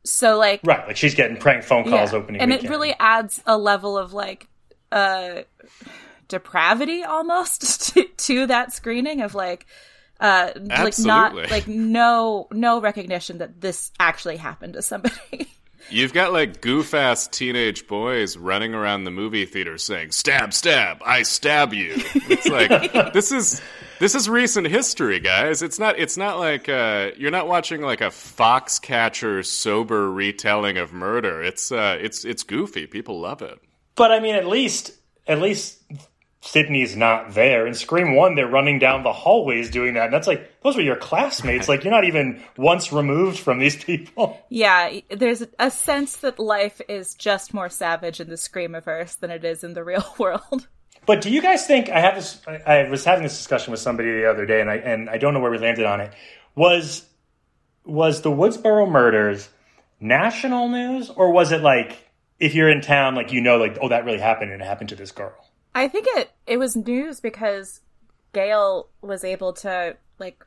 [0.04, 2.20] So like right, like she's getting prank phone calls Yeah.
[2.20, 2.68] opening and weekend.
[2.68, 4.48] it really adds a level of like
[4.92, 5.42] uh
[6.28, 9.66] depravity almost to, to that screening of like
[10.20, 15.50] uh like not like no no recognition that this actually happened to somebody
[15.90, 21.02] You've got like goof ass teenage boys running around the movie theater saying, Stab, stab,
[21.06, 21.94] I stab you.
[21.96, 23.62] It's like this is
[24.00, 25.62] this is recent history, guys.
[25.62, 30.92] It's not it's not like uh you're not watching like a foxcatcher sober retelling of
[30.92, 31.44] murder.
[31.44, 32.88] It's uh it's it's goofy.
[32.88, 33.60] People love it.
[33.96, 34.92] But I mean, at least
[35.28, 35.84] at least
[36.46, 37.66] Sidney's not there.
[37.66, 40.84] In Scream One, they're running down the hallways doing that, and that's like those were
[40.84, 41.68] your classmates.
[41.68, 44.40] Like you're not even once removed from these people.
[44.50, 49.44] yeah there's a sense that life is just more savage in the screamiverse than it
[49.44, 50.68] is in the real world
[51.06, 52.42] But do you guys think I have this?
[52.48, 55.18] I, I was having this discussion with somebody the other day, and I and I
[55.18, 56.14] don't know where we landed on it.
[56.56, 57.06] Was
[57.84, 59.50] was the Woodsboro murders
[60.00, 61.98] national news, or was it like
[62.40, 64.90] if you're in town, like you know, like oh that really happened and it happened
[64.90, 65.45] to this girl?
[65.76, 67.82] I think it it was news because
[68.34, 70.44] gale was able to like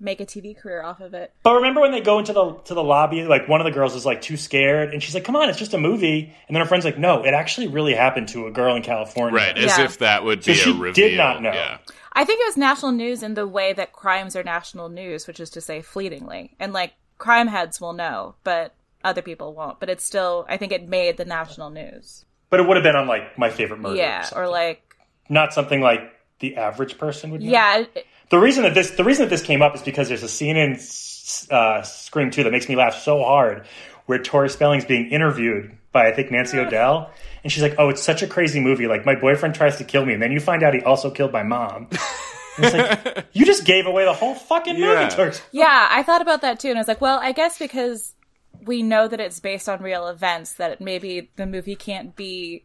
[0.00, 2.74] make a tv career off of it But remember when they go into the to
[2.74, 5.36] the lobby, like one of the girls is like too scared, and she's like, "Come
[5.36, 8.28] on, it's just a movie." And then her friend's like, "No, it actually really happened
[8.28, 9.84] to a girl in California." Right, as Yeah.
[9.84, 11.52] if that would So be she a did not know.
[11.52, 11.78] Yeah.
[12.12, 15.40] I think it was national news in the way that crimes are national news, which
[15.40, 16.54] is to say fleetingly.
[16.60, 19.78] And like crime heads will know, but other people won't.
[19.80, 22.24] But it's still I think it made the national news.
[22.54, 23.96] But it would have been on like my favorite murder.
[23.96, 24.50] yeah, or something.
[24.50, 24.96] like
[25.28, 26.00] not something like
[26.38, 27.40] the average person would.
[27.42, 27.50] Know.
[27.50, 30.22] yeah, it- The reason that this the reason that this came up is because there's
[30.22, 30.78] a scene in
[31.50, 33.66] uh, Scream Two that makes me laugh so hard,
[34.06, 37.10] where Tori Spelling's being interviewed by I think Nancy O'Dell,
[37.42, 38.86] and she's like, "Oh, it's such a crazy movie.
[38.86, 41.32] Like my boyfriend tries to kill me, and then you find out he also killed
[41.32, 41.88] my mom."
[42.56, 42.74] And it's
[43.16, 44.86] like you just gave away the whole fucking movie.
[44.86, 45.32] Yeah.
[45.50, 48.14] Yeah, I thought about that too and I was like, well, I guess because
[48.64, 52.64] we know that it's based on real events that maybe the movie can't be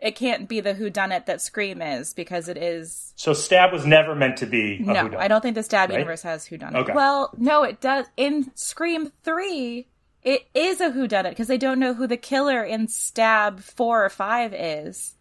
[0.00, 3.72] it can't be the who done it that Scream is because it is So Stab
[3.72, 4.76] was never meant to be.
[4.76, 5.16] A No, whodunit.
[5.16, 5.98] I don't think the Stab Right?
[5.98, 6.92] universe has who done it Okay.
[6.92, 8.06] Well, no, it does.
[8.16, 9.86] In Scream 3,
[10.22, 13.60] it is a who done it because they don't know who the killer in Stab
[13.60, 15.14] 4 or 5 is.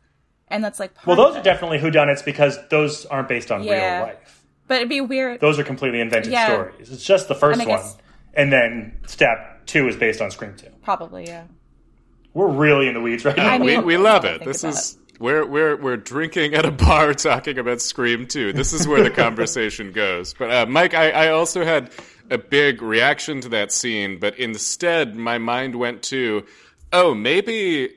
[0.50, 1.44] And that's like part Well, those are it.
[1.46, 3.98] definitely whodunits because those aren't based on Yeah.
[4.00, 4.44] real life.
[4.68, 5.40] But it'd be weird.
[5.40, 6.46] Those are completely invented Yeah.
[6.48, 6.92] stories.
[6.92, 7.82] It's just the first one,
[8.34, 10.70] and then Stab Two is based on Scream Two.
[10.84, 11.46] Probably, yeah.
[12.34, 13.48] We're really in the weeds right now.
[13.48, 14.44] I we, mean- we love it.
[14.44, 18.54] This about is we're we're we're drinking at a bar talking about Scream 2.
[18.54, 20.34] This is where the conversation goes.
[20.34, 21.92] But uh, Mike, I, I also had
[22.30, 26.46] a big reaction to that scene, but instead my mind went to,
[26.92, 27.90] oh, maybe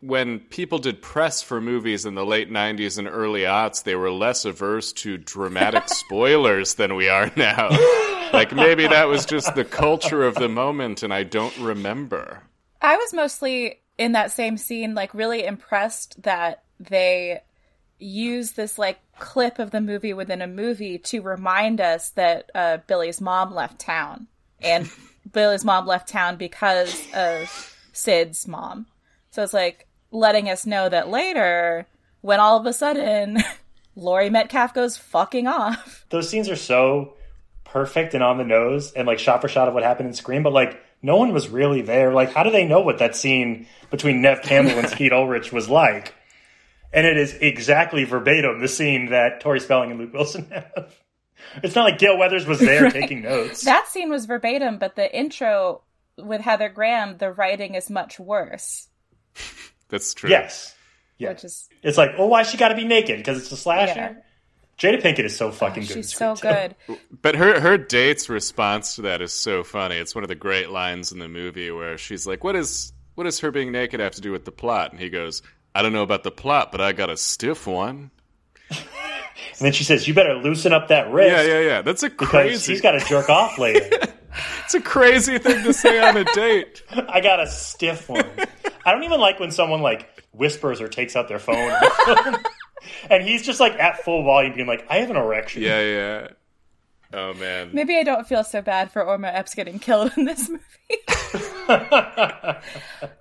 [0.00, 4.10] when people did press for movies in the late 90s and early aughts, they were
[4.10, 7.68] less averse to dramatic spoilers than we are now.
[8.32, 12.42] Like maybe that was just the culture of the moment and I don't remember.
[12.80, 17.40] I was mostly in that same scene, like really impressed that they
[17.98, 22.78] use this like clip of the movie within a movie to remind us that uh,
[22.86, 24.26] Billy's mom left town,
[24.60, 24.90] and
[25.32, 28.86] Billy's mom left town because of Sid's mom.
[29.30, 31.86] So it's like letting us know that later,
[32.20, 33.42] when all of a sudden
[33.96, 36.04] Laurie Metcalf goes fucking off.
[36.10, 37.14] Those scenes are so
[37.76, 40.42] perfect and on the nose and like shot for shot of what happened in Scream,
[40.42, 42.10] but like no one was really there.
[42.10, 45.68] Like, how do they know what that scene between Neve Campbell and Skeet Ulrich was
[45.68, 46.14] like?
[46.90, 50.96] And it is exactly verbatim the scene that Tori Spelling and Luke Wilson have.
[51.62, 52.92] It's not like Gale Weathers was there right.
[52.94, 53.64] taking notes.
[53.64, 55.82] That scene was verbatim, but the intro
[56.16, 58.88] with Heather Graham, the writing is much worse.
[59.90, 60.30] That's true.
[60.30, 60.74] Yes.
[61.18, 61.32] Yeah.
[61.32, 61.68] Is...
[61.82, 63.18] It's like, oh, why she got to be naked?
[63.18, 64.22] Because it's a slasher.
[64.80, 64.90] Yeah.
[64.90, 65.94] Jada Pinkett is so fucking oh, good.
[65.94, 66.74] She's so good.
[67.22, 69.96] But her her date's response to that is so funny.
[69.96, 73.24] It's one of the great lines in the movie where she's like, "What is what
[73.24, 75.42] does her being naked have to do with the plot?" And he goes,
[75.74, 78.10] "I don't know about the plot, but I got a stiff one."
[78.70, 78.78] and
[79.60, 81.82] then she says, "You better loosen up that wrist." Yeah, yeah, yeah.
[81.82, 82.48] That's a crazy.
[82.48, 83.88] Because he's got to jerk off later.
[84.64, 86.82] it's a crazy thing to say on a date.
[86.90, 88.28] I got a stiff one.
[88.84, 91.72] I don't even like when someone like whispers or takes out their phone.
[93.10, 95.62] and he's just like at full volume being like, I have an erection.
[95.62, 96.28] Yeah, yeah.
[97.12, 97.70] Oh man.
[97.72, 100.64] Maybe I don't feel so bad for Omar Epps getting killed in this movie.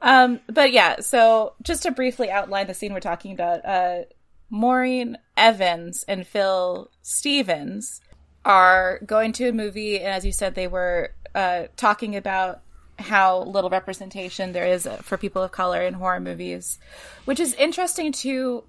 [0.02, 4.02] um, but yeah, so just to briefly outline the scene we're talking about, uh,
[4.50, 8.02] Maureen Evans and Phil Stevens
[8.44, 12.62] are going to a movie, and as you said, they were uh, talking about
[12.98, 16.80] how little representation there is for people of color in horror movies,
[17.26, 18.64] which is interesting too,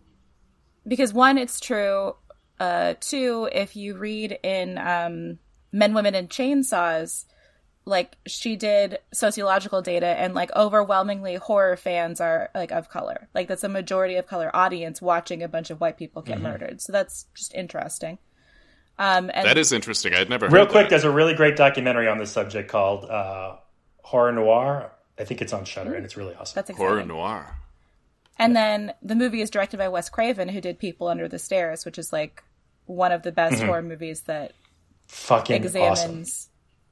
[0.87, 2.15] because one, it's true.
[2.59, 5.39] Uh, two, if you read in um,
[5.73, 7.27] Men, Women, and Chainsaws,
[7.85, 13.29] like she did sociological data, and like overwhelmingly horror fans are like of color.
[13.35, 16.45] Like that's a majority of color audience watching a bunch of white people get mm-hmm.
[16.45, 16.81] murdered.
[16.81, 18.19] So that's just interesting.
[18.99, 20.15] Um, and that is interesting.
[20.15, 20.85] I'd never heard real quick.
[20.85, 20.91] That.
[20.91, 23.57] There's a really great documentary on this subject called uh,
[24.03, 24.91] Horror Noir.
[25.19, 26.55] I think it's on Shudder, and it's really awesome.
[26.55, 26.89] That's exciting.
[26.89, 27.57] Horror Noir.
[28.39, 31.85] And then the movie is directed by Wes Craven, who did People Under the Stairs,
[31.85, 32.43] which is like
[32.85, 33.67] one of the best mm-hmm.
[33.67, 34.53] horror movies that
[35.09, 36.49] fucking examines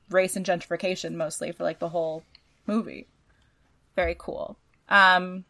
[0.06, 0.14] awesome.
[0.14, 2.22] race and gentrification mostly for like the whole
[2.66, 3.06] movie.
[3.94, 4.56] Very cool.
[4.88, 5.44] Um,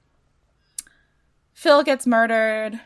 [1.52, 2.80] Phil gets murdered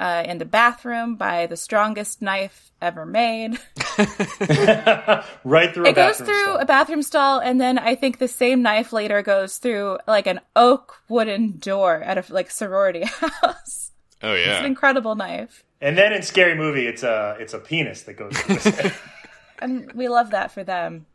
[0.00, 3.58] uh, in the bathroom by the strongest knife ever made.
[5.44, 6.58] right through it goes through stall.
[6.58, 10.40] a bathroom stall, and then I think the same knife later goes through like an
[10.54, 13.04] oak wooden door at a like sorority
[13.42, 13.90] house.
[14.22, 15.64] Oh yeah, it's an incredible knife.
[15.80, 18.90] And then in Scary Movie, it's a it's a penis that goes through.
[19.60, 21.06] and we love that for them.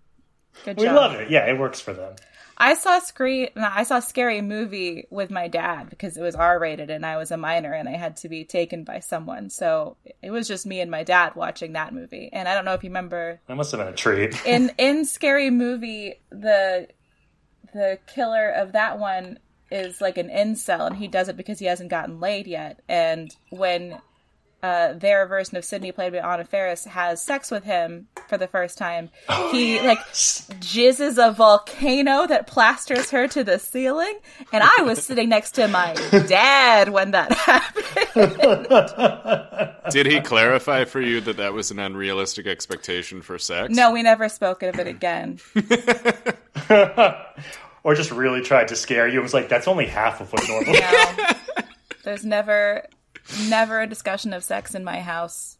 [0.65, 0.95] Good we job.
[0.95, 1.29] love it.
[1.29, 2.15] Yeah, it works for them.
[2.57, 3.49] I saw screen.
[3.55, 7.31] I saw Scary Movie with my dad because it was R rated and I was
[7.31, 9.49] a minor and I had to be taken by someone.
[9.49, 12.29] So it was just me and my dad watching that movie.
[12.31, 13.39] And I don't know if you remember.
[13.47, 14.45] That must have been a treat.
[14.45, 16.87] in in Scary Movie, the
[17.73, 19.39] the killer of that one
[19.71, 22.81] is like an incel and he does it because he hasn't gotten laid yet.
[22.87, 23.99] And when
[24.63, 28.47] uh, their version of Sidney, played by Anna Faris, has sex with him for the
[28.47, 29.09] first time.
[29.27, 29.85] Oh, he yes.
[30.49, 34.17] like jizzes a volcano that plasters her to the ceiling,
[34.53, 35.93] and I was sitting next to my
[36.27, 37.33] dad when that
[38.15, 38.33] happened.
[39.91, 43.75] Did he clarify for you that that was an unrealistic expectation for sex?
[43.75, 45.39] No, we never spoke of it again.
[47.83, 49.19] or just really tried to scare you.
[49.19, 50.71] It was like that's only half of what's normal.
[50.71, 51.15] No,
[52.05, 52.85] there's never
[53.49, 55.57] never a discussion of sex in my house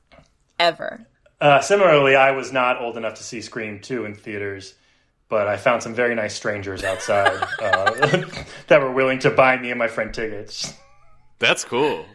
[0.60, 1.06] ever.
[1.42, 4.76] Uh, similarly, I was not old enough to see Scream 2 in theaters,
[5.28, 8.22] but I found some very nice strangers outside uh,
[8.68, 10.74] that were willing to buy me and my friend tickets.
[11.40, 12.06] That's cool.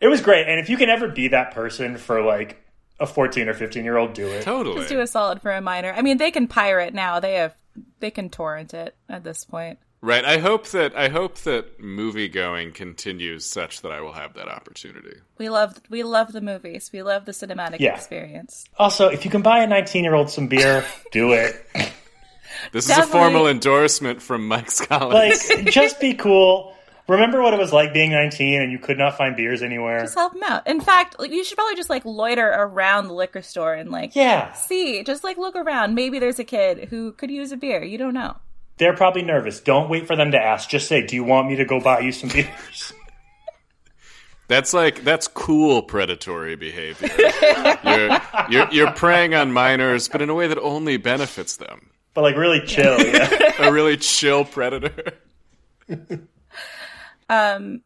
[0.00, 0.46] It was great.
[0.48, 2.62] And if you can ever be that person for like
[3.00, 4.42] a 14 or 15 year old, do it.
[4.42, 4.76] Totally.
[4.76, 5.92] Just do a solid for a minor.
[5.92, 7.20] I mean, they can pirate now.
[7.20, 7.54] They have,
[8.00, 9.78] they can torrent it at this point.
[10.04, 10.22] Right.
[10.22, 14.48] I hope that I hope that movie going continues such that I will have that
[14.48, 15.16] opportunity.
[15.38, 16.90] We love we love the movies.
[16.92, 17.94] We love the cinematic yeah.
[17.94, 18.66] experience.
[18.78, 21.56] Also, if you can buy a 19-year-old some beer, do it.
[22.72, 23.02] This Definitely.
[23.02, 25.50] is a formal endorsement from Mike Scollins.
[25.50, 26.74] Like just be cool.
[27.08, 30.00] Remember what it was like being 19 and you could not find beers anywhere?
[30.02, 30.66] Just help them out.
[30.66, 34.14] In fact, like, you should probably just like loiter around the liquor store and like
[34.14, 34.52] yeah.
[34.52, 35.94] see, just like look around.
[35.94, 37.82] Maybe there's a kid who could use a beer.
[37.82, 38.36] You don't know.
[38.76, 39.60] They're probably nervous.
[39.60, 40.68] Don't wait for them to ask.
[40.68, 42.92] Just say, "Do you want me to go buy you some beers?"
[44.46, 47.08] That's like that's cool predatory behavior.
[47.84, 48.20] you're,
[48.50, 51.90] you're, you're preying on minors, but in a way that only benefits them.
[52.12, 53.52] But like really chill, yeah.
[53.58, 55.14] a really chill predator.
[57.28, 57.82] um,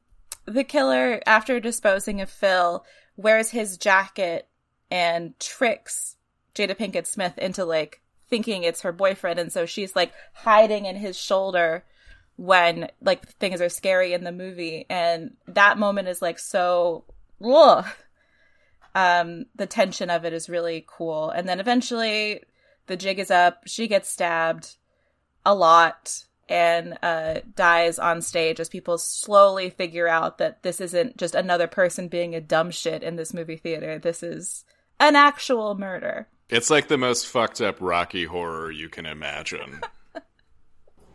[0.46, 2.84] the killer, after disposing of Phil,
[3.16, 4.48] wears his jacket
[4.90, 6.16] and tricks
[6.54, 10.96] Jada Pinkett Smith into like thinking it's her boyfriend and so she's like hiding in
[10.96, 11.84] his shoulder
[12.36, 17.04] when like things are scary in the movie and that moment is like so
[17.44, 17.84] ugh.
[18.94, 21.30] Um, the tension of it is really cool.
[21.30, 22.42] And then eventually
[22.86, 23.62] the jig is up.
[23.66, 24.76] She gets stabbed
[25.44, 31.16] a lot and uh, dies on stage as people slowly figure out that this isn't
[31.16, 33.98] just another person being a dumb shit in this movie theater.
[33.98, 34.64] This is
[34.98, 36.28] an actual murder.
[36.48, 39.80] It's like the most fucked up Rocky horror you can imagine.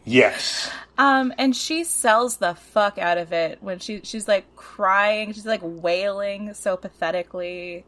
[0.06, 0.70] Yes.
[0.98, 5.46] Um, and she sells the fuck out of it when she she's like crying, she's
[5.46, 7.86] like wailing so pathetically.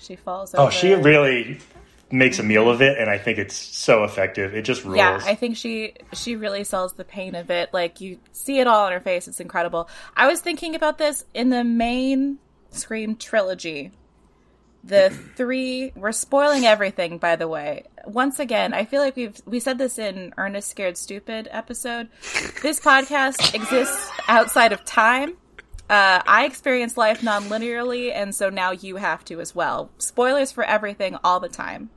[0.00, 0.64] She falls over.
[0.64, 1.60] Oh, she really
[2.10, 4.54] makes a meal of it, and I think it's so effective.
[4.54, 4.96] It just rules.
[4.96, 7.72] Yeah, I think she she really sells the pain of it.
[7.72, 9.28] Like you see it all on her face.
[9.28, 9.88] It's incredible.
[10.16, 12.38] I was thinking about this in the main
[12.70, 13.92] Scream trilogy.
[14.86, 17.84] The three we're spoiling everything, by the way.
[18.06, 22.08] Once again, I feel like we've we said this in Ernest Scared Stupid episode.
[22.62, 25.36] This podcast exists outside of time.
[25.88, 29.90] Uh, I experience life non-linearly, and so now you have to as well.
[29.98, 31.90] Spoilers for everything all the time.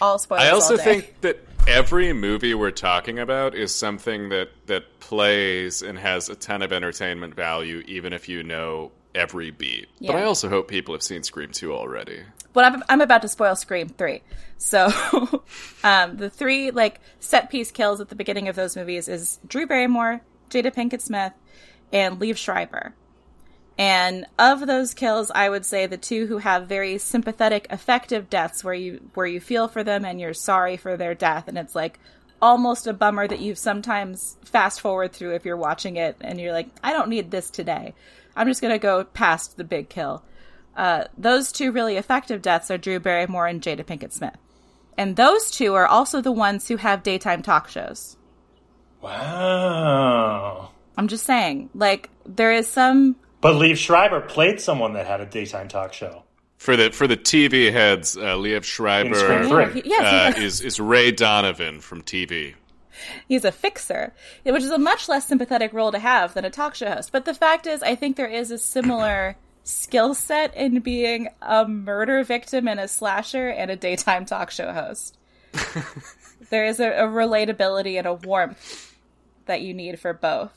[0.00, 0.44] All spoilers.
[0.44, 5.98] I also think that every movie we're talking about is something that that plays and
[5.98, 9.88] has a ton of entertainment value, even if you know every beat.
[10.00, 12.22] But I also hope people have seen Scream 2 already.
[12.52, 14.22] but I'm, I'm about to spoil Scream 3.
[14.58, 14.86] So,
[15.84, 19.66] um, the three, like, set piece kills at the beginning of those movies is Drew
[19.66, 21.32] Barrymore, Jada Pinkett Smith,
[21.92, 22.94] and Liev Schreiber.
[23.78, 28.62] And of those kills, I would say the two who have very sympathetic, effective deaths
[28.62, 31.48] where you, where you feel for them and you're sorry for their death.
[31.48, 31.98] And it's like
[32.42, 36.52] almost a bummer that you sometimes fast forward through if you're watching it and you're
[36.52, 37.94] like, I don't need this today.
[38.40, 40.24] I'm just going to go past the big kill.
[40.74, 44.34] Uh, those two really effective deaths are Drew Barrymore and Jada Pinkett Smith.
[44.96, 48.16] And those two are also the ones who have daytime talk shows.
[49.02, 50.70] Wow.
[50.96, 53.16] I'm just saying, like, there is some.
[53.42, 56.22] But Liev Schreiber played someone that had a daytime talk show.
[56.56, 60.40] For the for the TV heads, uh, Liev Schreiber In Scream Yeah, he- yes, uh,
[60.40, 62.54] is is Ray Donovan from TV.
[63.28, 64.12] He's a fixer,
[64.44, 67.12] which is a much less sympathetic role to have than a talk show host.
[67.12, 71.66] But the fact is, I think there is a similar skill set in being a
[71.66, 75.16] murder victim and a slasher and a daytime talk show host.
[76.50, 78.96] there is a, a relatability and a warmth
[79.46, 80.52] that you need for both.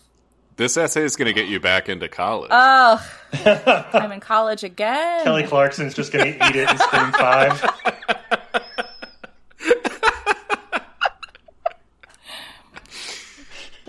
[0.55, 2.49] This essay is going to get you back into college.
[2.53, 3.03] Oh,
[3.93, 5.23] I'm in college again.
[5.23, 7.92] Kelly Clarkson's just going to eat it in Scream 5.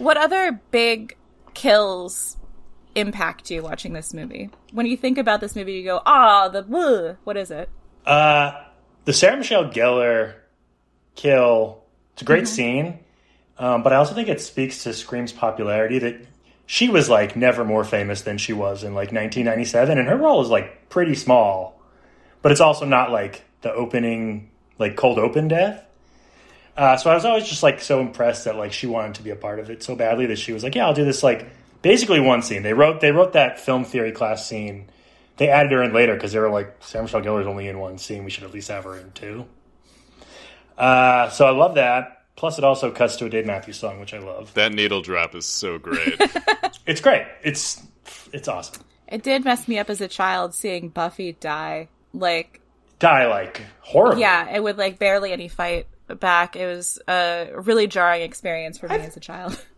[0.04, 1.16] What other big
[1.54, 2.36] kills
[2.94, 4.50] impact you watching this movie?
[4.70, 7.16] When you think about this movie, you go, ah, the bleh.
[7.24, 7.70] What is it?
[8.04, 8.52] Uh,
[9.06, 10.34] the Sarah Michelle Gellar
[11.14, 12.98] kill, it's a great scene,
[13.56, 16.26] um, but I also think it speaks to Scream's popularity that
[16.66, 20.42] she was like never more famous than she was in like 1997, and her role
[20.42, 21.80] is like pretty small,
[22.42, 25.82] but it's also not like the opening, like cold open death.
[26.76, 29.30] Uh, so I was always just like so impressed that like she wanted to be
[29.30, 31.46] a part of it so badly that she was like, yeah, I'll do this like
[31.82, 32.62] basically one scene.
[32.62, 34.86] They wrote they wrote that film theory class scene.
[35.36, 37.98] They added her in later because they were like, Sarah Michelle Gellar's only in one
[37.98, 38.24] scene.
[38.24, 39.46] We should at least have her in two.
[40.78, 42.22] Uh, so I love that.
[42.36, 44.52] Plus, it also cuts to a Dave Matthews song, which I love.
[44.54, 46.20] that needle drop is so great.
[46.86, 47.24] It's great.
[47.42, 47.82] It's
[48.30, 48.82] it's awesome.
[49.08, 51.88] It did mess me up as a child seeing Buffy die.
[52.12, 52.60] Like,
[52.98, 54.20] Die like horrible.
[54.20, 56.56] yeah, it would like barely any fight back.
[56.56, 59.60] It was a really jarring experience for me as a child.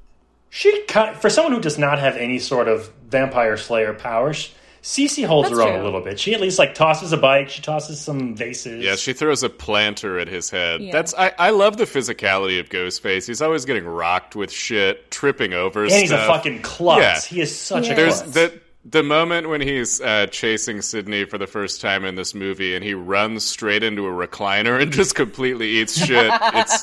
[0.49, 4.55] She cut for someone who does not have any sort of vampire slayer powers.
[4.83, 5.83] Cici holds That's her own true.
[5.83, 6.19] a little bit.
[6.21, 7.49] She at least like tosses a bike.
[7.51, 8.83] She tosses some vases.
[8.83, 10.81] yeah, she throws a planter at his head.
[10.81, 10.93] Yeah.
[10.93, 13.27] That's I, I love the physicality of Ghostface.
[13.27, 17.01] He's always getting rocked with shit, tripping over and he's a fucking klutz.
[17.31, 17.35] Yeah.
[17.37, 17.93] He is such Yeah.
[17.95, 18.35] a There's klutz.
[18.35, 22.75] the the moment when he's uh, chasing Sidney for the first time in this movie,
[22.77, 26.31] and he runs straight into a recliner and just completely eats shit.
[26.33, 26.83] It's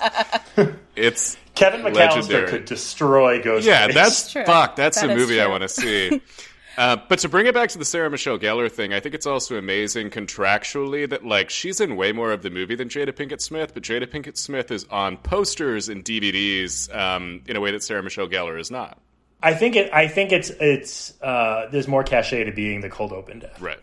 [0.95, 2.49] it's Kevin McAllister legendary.
[2.49, 3.64] could destroy Ghostface.
[3.66, 4.43] yeah, that's true.
[4.45, 4.76] fuck.
[4.76, 6.22] That's That the is movie I want to see.
[6.76, 9.28] Uh, but to bring it back to the Sarah Michelle Gellar thing, I think it's
[9.28, 13.41] also amazing contractually that like she's in way more of the movie than Jada Pinkett
[13.41, 17.84] Smith, but Jada Pinkett Smith is on posters and DVDs um, in a way that
[17.84, 18.97] Sarah Michelle Gellar is not.
[19.43, 19.93] I think it.
[19.93, 21.13] I think it's it's.
[21.21, 23.61] Uh, there's more cachet to being the cold open death.
[23.61, 23.79] Right.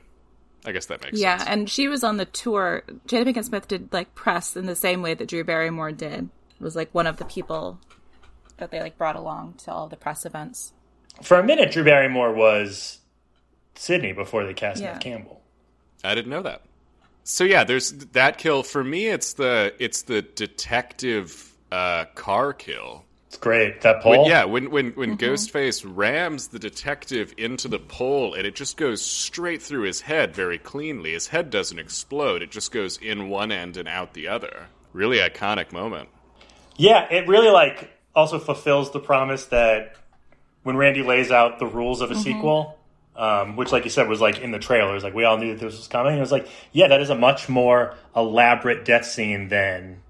[0.65, 1.47] I guess that makes Yeah, sense.
[1.49, 2.83] Yeah, and she was on the tour.
[3.07, 6.29] Jada Pinkett Smith did like press in the same way that Drew Barrymore did.
[6.59, 7.79] Was like one of the people
[8.59, 10.73] that they like brought along to all the press events.
[11.23, 12.99] For a minute, Drew Barrymore was
[13.75, 14.93] Sidney before they cast Yeah.
[14.93, 15.41] Neve Campbell.
[16.05, 16.63] I didn't know that.
[17.25, 18.63] So yeah, there's that kill.
[18.63, 23.83] For me, it's the it's the detective uh, car kill It's great.
[23.83, 24.23] That pole.
[24.23, 28.77] When, yeah, when when when Ghostface rams the detective into the pole and it just
[28.77, 31.13] goes straight through his head very cleanly.
[31.13, 34.67] His head doesn't explode; it just goes in one end and out the other.
[34.93, 36.09] Really iconic moment.
[36.77, 39.95] Yeah, it really like also fulfills the promise that
[40.65, 42.81] when Randy lays out the rules of a sequel,
[43.15, 45.65] um, which, like you said, was like in the trailers, like we all knew that
[45.65, 46.17] this was coming.
[46.17, 50.03] It was like, yeah, that is a much more elaborate death scene than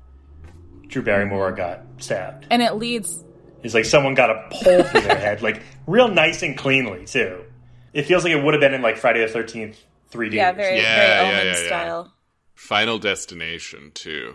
[0.87, 2.46] Drew Barrymore got stabbed.
[2.51, 3.24] And it leads
[3.62, 7.44] It's like someone got a pole through their head, like real nice and cleanly too.
[7.92, 9.78] It feels like it would have been in like Friday the Thirteenth
[10.12, 10.32] 3D.
[10.34, 11.66] yeah, very Yeah, very yeah, Omen yeah, yeah.
[11.66, 12.12] style.
[12.55, 14.34] Final Destination too.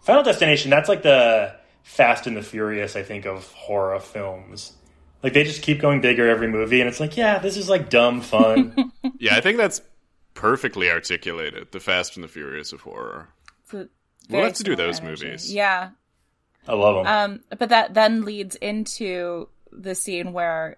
[0.00, 0.70] Final Destination.
[0.70, 4.72] That's like the Fast and the Furious, I think, of horror films.
[5.22, 7.88] Like they just keep going bigger every movie, and it's like, yeah, this is like
[7.90, 8.90] dumb fun.
[9.18, 9.80] Yeah, I think that's
[10.34, 11.70] perfectly articulated.
[11.70, 13.28] The Fast and the Furious of horror.
[13.72, 13.88] We'll
[14.42, 15.26] have to do those energy.
[15.26, 15.52] movies.
[15.54, 15.90] Yeah.
[16.66, 17.06] I love them.
[17.06, 20.76] Um, but that then leads into the scene where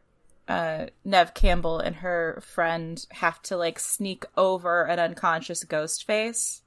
[0.49, 6.63] uh, Neve Campbell and her friend have to like sneak over an unconscious ghost face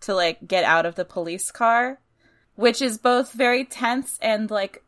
[0.00, 2.00] to like get out of the police car,
[2.54, 4.82] which is both very tense and like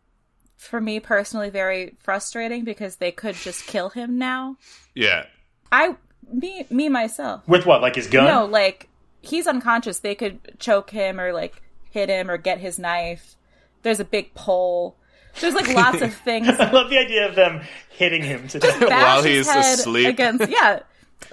[0.57, 4.57] for me personally very frustrating because they could just kill him now.
[4.95, 5.27] Yeah,
[5.71, 5.97] I
[6.33, 7.83] me me myself With what?
[7.83, 8.27] Like his gun?
[8.27, 8.89] no, like
[9.21, 9.99] he's unconscious.
[9.99, 11.61] They could choke him or like
[11.91, 13.37] hit him or get his knife.
[13.83, 14.97] There's a big pole.
[15.41, 16.49] There's like lots of things.
[16.49, 18.81] I love the idea of them hitting him to death.
[18.81, 20.09] While he's asleep.
[20.09, 20.81] Against yeah,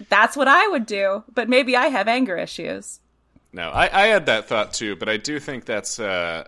[0.10, 1.24] that's what I would do.
[1.34, 3.00] But maybe I have anger issues.
[3.52, 6.48] no, I, I had that thought too, but I do think that's uh,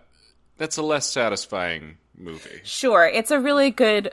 [0.58, 2.62] that's a less satisfying movie.
[2.64, 4.12] Sure, it's a really good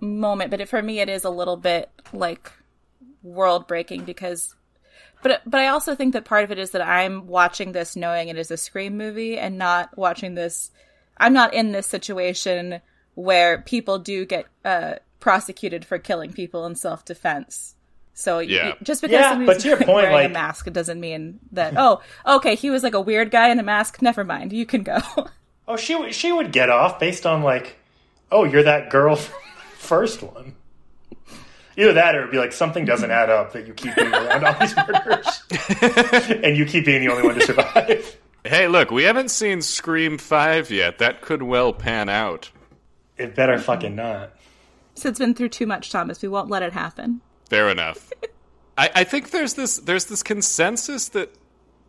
[0.00, 2.50] moment, but it, for me, it is a little bit like
[3.22, 4.54] world breaking because.
[5.22, 8.28] But but I also think that part of it is that I'm watching this knowing
[8.28, 10.70] it is a Scream movie and not watching this.
[11.20, 12.80] I'm not in this situation
[13.14, 17.74] where people do get uh, prosecuted for killing people in self defense.
[18.14, 18.70] So Yeah.
[18.70, 20.98] y- just because Yeah, somebody's but to your point, wearing like- a mask, it doesn't
[21.00, 24.02] mean that oh okay he was like a weird guy in a mask.
[24.02, 24.98] Never mind, you can go.
[25.68, 27.76] Oh, she would- she would get off based on like,
[28.32, 29.14] oh, you're that girl
[29.78, 30.56] first one.
[31.76, 34.44] Either that, or it'd be like something doesn't add up that you keep being around
[34.44, 35.42] all these murderers,
[36.42, 38.16] and you keep being the only one to survive.
[38.44, 40.98] Hey, look, we haven't seen Scream Five yet.
[40.98, 42.50] That could well pan out.
[43.18, 44.34] It better fucking not.
[44.94, 46.22] so it's been through too much, Thomas.
[46.22, 47.20] We won't let it happen.
[47.50, 48.10] Fair enough.
[48.78, 51.34] I, I think there's this there's this consensus that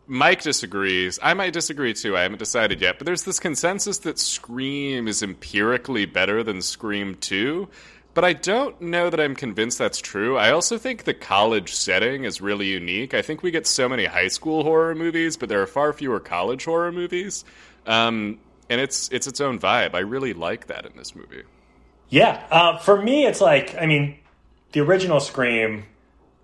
[0.08, 1.20] Mike disagrees.
[1.24, 2.18] I might disagree too.
[2.18, 7.16] I haven't decided yet, but there's this consensus that Scream is empirically better than Scream
[7.16, 7.70] 2.
[8.14, 10.38] But I don't know that I'm convinced that's true.
[10.38, 13.14] I also think the college setting is really unique.
[13.14, 16.20] I think we get so many high school horror movies, but there are far fewer
[16.20, 17.46] college horror movies.
[17.88, 18.40] Um,
[18.70, 19.96] and it's it's its own vibe.
[19.96, 21.44] I really like that in this movie.
[22.10, 24.18] Yeah, uh, for me, it's like I mean,
[24.74, 25.86] the original Scream,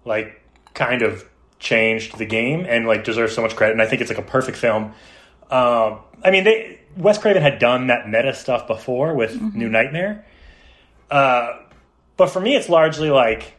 [0.06, 0.42] like,
[0.74, 1.28] kind of
[1.60, 3.74] changed the game and like deserves so much credit.
[3.74, 4.94] And I think it's like a perfect film.
[5.50, 10.26] Um, I mean, they Wes Craven had done that meta stuff before with New Nightmare.
[11.10, 11.60] Uh,
[12.18, 13.54] but for me, it's largely like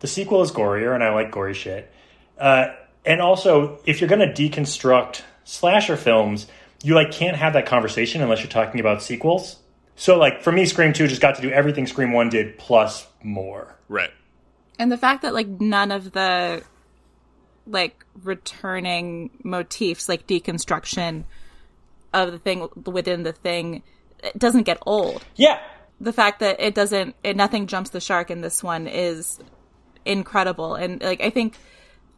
[0.00, 1.90] the sequel is gorier, and I like gory shit.
[2.38, 2.68] Uh,
[3.04, 6.46] and also, if you're going to deconstruct slasher films,
[6.82, 9.56] you like can't have that conversation unless you're talking about sequels.
[9.94, 13.06] So, like for me, Scream Two just got to do everything Scream One did plus
[13.22, 13.74] more.
[13.88, 14.10] Right.
[14.78, 16.62] And the fact that like none of the
[17.66, 21.24] like returning motifs, like deconstruction
[22.12, 23.82] of the thing within the thing,
[24.22, 25.24] it doesn't get old.
[25.36, 25.60] Yeah,
[26.00, 29.38] The fact that it doesn't, it, nothing jumps the shark in this one is
[30.04, 30.74] incredible.
[30.74, 31.56] And like, I think,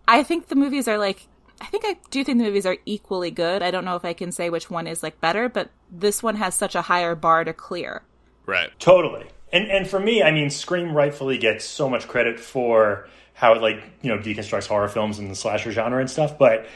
[0.06, 1.26] I think the movies are like,
[1.60, 3.62] I think I do think the movies are equally good.
[3.62, 6.36] I don't know if I can say which one is like better, but this one
[6.36, 8.02] has such a higher bar to clear.
[8.46, 8.70] Right.
[8.78, 9.26] Totally.
[9.52, 13.62] And and for me, I mean, Scream rightfully gets so much credit for how it
[13.62, 16.66] like you know deconstructs horror films and the slasher genre and stuff, but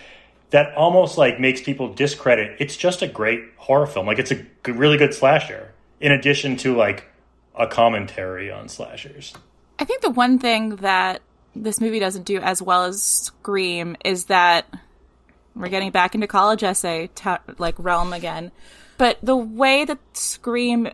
[0.50, 2.56] that almost like makes people discredit.
[2.60, 4.06] It's just a great horror film.
[4.06, 5.71] Like it's a really good slasher.
[6.02, 7.04] In addition to like
[7.54, 9.32] a commentary on slashers.
[9.78, 11.22] I think the one thing that
[11.54, 14.66] this movie doesn't do as well as Scream is that
[15.54, 18.52] we're getting back into college essay ta like realm again.
[18.98, 20.88] But the way that Scream,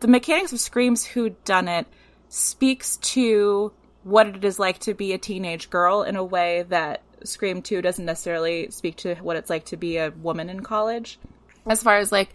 [0.00, 1.86] the mechanics of Scream's Who Done It,
[2.28, 3.72] speaks to
[4.04, 7.82] what it is like to be a teenage girl in a way that Scream 2
[7.82, 11.18] doesn't necessarily speak to what it's like to be a woman in college.
[11.66, 12.30] As far as like,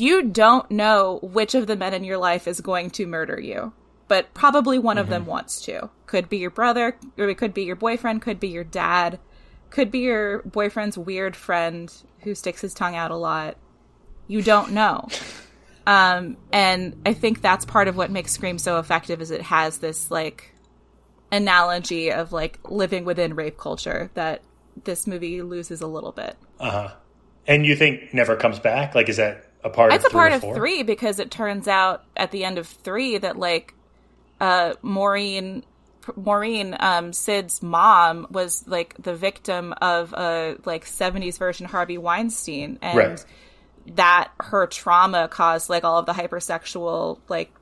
[0.00, 3.72] you don't know which of the men in your life is going to murder you,
[4.08, 5.90] but probably one of them wants to.
[6.06, 9.18] Could be your brother, or it could be your boyfriend, could be your dad,
[9.70, 13.56] could be your boyfriend's weird friend who sticks his tongue out a lot.
[14.26, 15.08] You don't know.
[15.86, 19.78] Um, and I think that's part of what makes Scream so effective is it has
[19.78, 20.54] this like
[21.32, 24.42] analogy of like living within rape culture that
[24.84, 26.36] this movie loses a little bit.
[26.60, 26.94] Uh huh.
[27.46, 28.94] And you think never comes back?
[28.94, 29.92] Like, is that a part?
[29.92, 33.38] It's a part of three because it turns out at the end of three that
[33.38, 33.74] like
[34.40, 35.64] uh, Maureen,
[36.16, 42.78] Maureen, um, Sid's mom was like the victim of a like '70s version Harvey Weinstein,
[42.82, 43.24] and Right.
[43.96, 47.52] that her trauma caused like all of the hypersexual like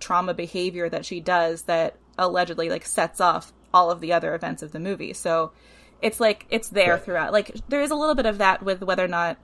[0.00, 4.62] trauma behavior that she does that allegedly like sets off all of the other events
[4.62, 5.12] of the movie.
[5.12, 5.52] So
[6.00, 7.02] it's like it's there Right.
[7.04, 7.32] throughout.
[7.32, 9.38] Like there is a little bit of that with whether or not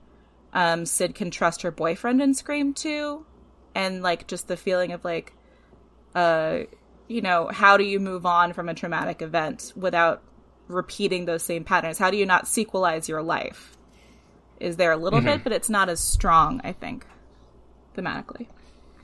[0.54, 3.26] um, Sid can trust her boyfriend in Scream 2
[3.74, 5.36] and like just the feeling of like
[6.14, 6.60] uh
[7.08, 10.24] you know, how do you move on from a traumatic event without
[10.68, 11.98] repeating those same patterns?
[11.98, 13.76] How do you not sequelize your life?
[14.60, 15.24] Is there a little Mm-hmm.
[15.24, 17.06] bit, but it's not as strong, I think,
[17.96, 18.48] thematically.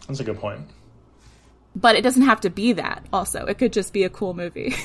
[0.08, 0.70] That's a good point.
[1.74, 3.06] But it doesn't have to be that.
[3.12, 4.74] Also, it could just be a cool movie.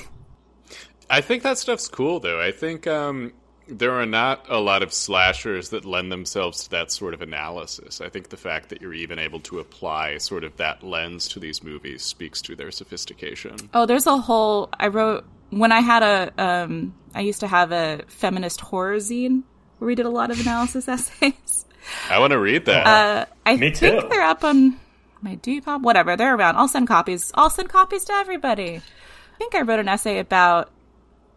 [1.09, 2.39] I think that stuff's cool, though.
[2.41, 3.33] I think um,
[3.67, 8.01] there are not a lot of slashers that lend themselves to that sort of analysis.
[8.01, 11.39] I think the fact that you're even able to apply sort of that lens to
[11.39, 13.55] these movies speaks to their sophistication.
[13.73, 14.69] oh, there's a whole.
[14.79, 16.43] I wrote when I had a.
[16.43, 19.43] Um, I used to have a feminist horror zine
[19.79, 21.65] where we did a lot of analysis essays.
[22.09, 22.85] I want to read that.
[22.87, 24.07] Uh, I Me think too.
[24.09, 24.79] they're up on
[25.21, 26.15] my Depop, whatever.
[26.17, 26.55] They're around.
[26.57, 27.31] I'll send copies.
[27.35, 28.77] I'll send copies to everybody.
[28.77, 30.71] I think I wrote an essay about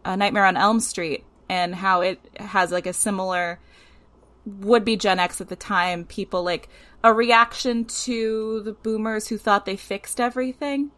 [0.05, 3.59] a Nightmare on Elm Street and how it has like a similar
[4.45, 6.05] would be Gen X at the time.
[6.05, 6.69] People like
[7.05, 10.91] a reaction to the boomers who thought they fixed everything.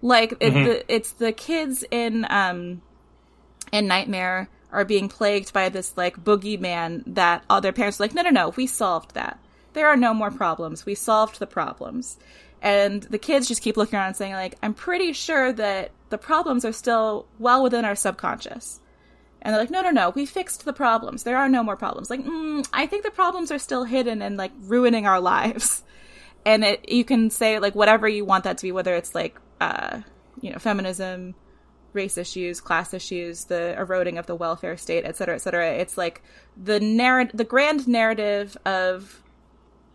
[0.00, 2.82] Like it, the, it's the kids in um
[3.72, 8.14] in Nightmare are being plagued by this like boogeyman that all their parents are like,
[8.14, 9.38] no, no, no, we solved that.
[9.72, 10.84] There are no more problems.
[10.84, 12.18] We solved the problems.
[12.60, 16.18] And the kids just keep looking around and saying, like, I'm pretty sure that the
[16.18, 18.80] problems are still well within our subconscious.
[19.40, 21.22] And they're like, no, no, no, we fixed the problems.
[21.22, 22.10] There are no more problems.
[22.10, 25.84] Like, mm, I think the problems are still hidden and like ruining our lives.
[26.44, 29.38] And it, you can say like whatever you want that to be, whether it's like,
[29.60, 30.00] uh,
[30.40, 31.34] you know, feminism,
[31.92, 35.72] race issues, class issues, the eroding of the welfare state, et cetera, et cetera.
[35.72, 36.22] It's like
[36.56, 39.22] the narrative, the grand narrative of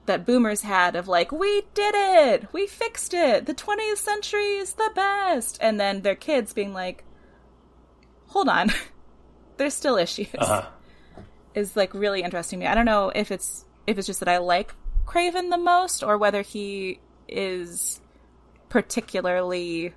[0.05, 4.73] that boomers had of like, we did it, we fixed it, the 20th century is
[4.73, 7.03] the best, and then their kids being like,
[8.27, 8.69] hold on,
[9.57, 10.27] there's still issues.
[10.37, 10.65] Uh-huh.
[11.55, 12.67] Is like really interesting to me.
[12.67, 14.73] I don't know if it's if it's just that I like
[15.05, 18.01] Craven the most, or whether he is
[18.69, 19.93] particularly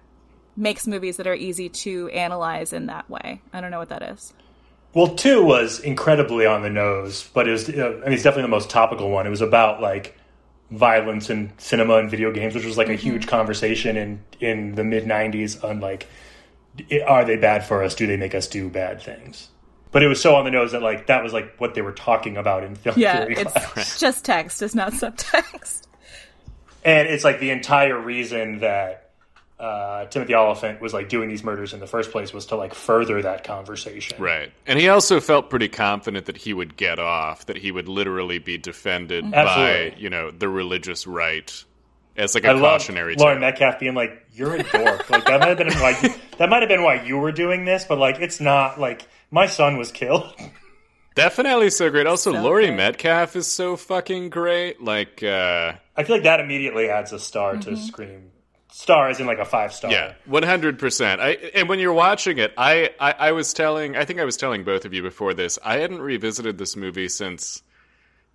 [0.57, 3.41] makes movies that are easy to analyze in that way.
[3.53, 4.35] I don't know what that is.
[4.95, 7.69] Well, two was incredibly on the nose, but it was.
[7.69, 9.27] Uh, I mean, it's definitely the most topical one.
[9.27, 10.19] It was about like
[10.71, 14.85] violence in cinema and video games, which was like a huge conversation in in the
[14.85, 16.09] mid '90s on like,
[17.07, 17.95] are they bad for us?
[17.95, 19.49] Do they make us do bad things?
[19.93, 21.93] But it was so on the nose that like that was like what they were
[21.93, 23.77] talking about in film Yeah, theory class.
[23.79, 25.87] it's just text, it's not subtext.
[26.85, 29.03] and it's like the entire reason that
[29.59, 32.75] uh, Timothy Olyphant was like doing these murders in the first place was to like
[32.75, 34.23] further that conversation.
[34.23, 34.53] Right.
[34.67, 38.39] And he also felt pretty confident that he would get off, that he would literally
[38.39, 41.65] be defended by, you know, the religious right
[42.19, 43.41] as like a I love cautionary Laurie tale.
[43.41, 46.09] Metcalf being like, "You're a dork." like that might have been why you,
[46.39, 48.79] that might have been why you were doing this, but like it's not.
[48.81, 50.33] Like my son was killed.
[51.15, 52.07] Definitely so great.
[52.07, 52.77] Also, So Laurie good.
[52.77, 54.83] Metcalf is so fucking great.
[54.83, 58.33] Like, uh, I feel like that immediately adds a star to Scream.
[58.71, 59.91] Star is in like a five star.
[59.91, 61.23] yeah, one hundred percent.
[61.23, 64.37] I and when you're watching it, I, I I was telling, I think I was
[64.37, 65.59] telling both of you before this.
[65.65, 67.63] I hadn't revisited this movie since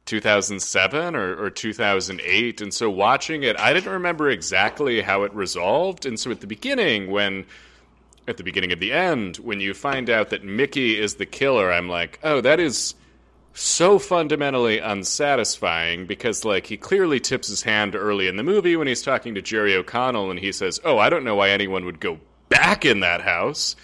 [0.05, 6.05] 2007 or, or 2008, and so watching it, I didn't remember exactly how it resolved.
[6.05, 7.45] And so at the beginning, when
[8.27, 11.71] at the beginning of the end, when you find out that Mickey is the killer,
[11.71, 12.95] I'm like, oh, that is
[13.53, 18.87] so fundamentally unsatisfying because like he clearly tips his hand early in the movie when
[18.87, 21.99] he's talking to Jerry O'Connell and he says, "Oh, I don't know why anyone would
[21.99, 23.75] go back in that house."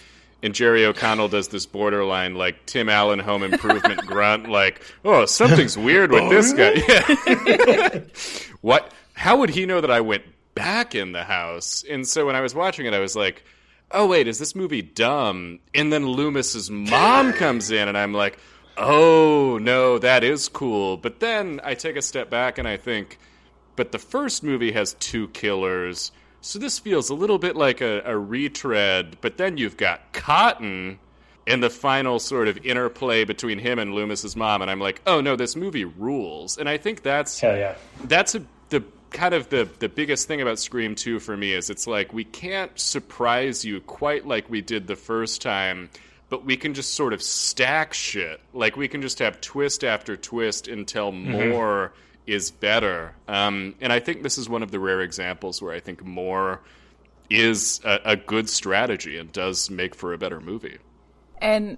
[0.43, 5.77] And Jerry O'Connell does this borderline like Tim Allen home improvement grunt like, "Oh, something's
[5.77, 7.99] weird with this guy." Yeah.
[8.61, 10.23] what how would he know that I went
[10.53, 11.83] back in the house?
[11.89, 13.43] And so when I was watching it I was like,
[13.91, 18.37] "Oh, wait, is this movie dumb?" And then Loomis's mom comes in and I'm like,
[18.77, 23.17] oh no that is cool but then i take a step back and i think
[23.75, 26.11] but the first movie has two killers
[26.41, 30.99] so this feels a little bit like a, a retread but then you've got cotton
[31.47, 35.21] and the final sort of interplay between him and Loomis's mom, and I'm like, oh
[35.21, 36.57] no, this movie rules.
[36.57, 37.75] And I think that's yeah.
[38.03, 41.69] that's a, the kind of the the biggest thing about Scream 2 for me is
[41.69, 45.89] it's like we can't surprise you quite like we did the first time,
[46.29, 48.41] but we can just sort of stack shit.
[48.53, 51.49] Like we can just have twist after twist until mm-hmm.
[51.49, 51.93] more
[52.27, 53.15] is better.
[53.27, 56.61] Um, and I think this is one of the rare examples where I think more
[57.29, 60.77] is a, a good strategy and does make for a better movie.
[61.39, 61.77] And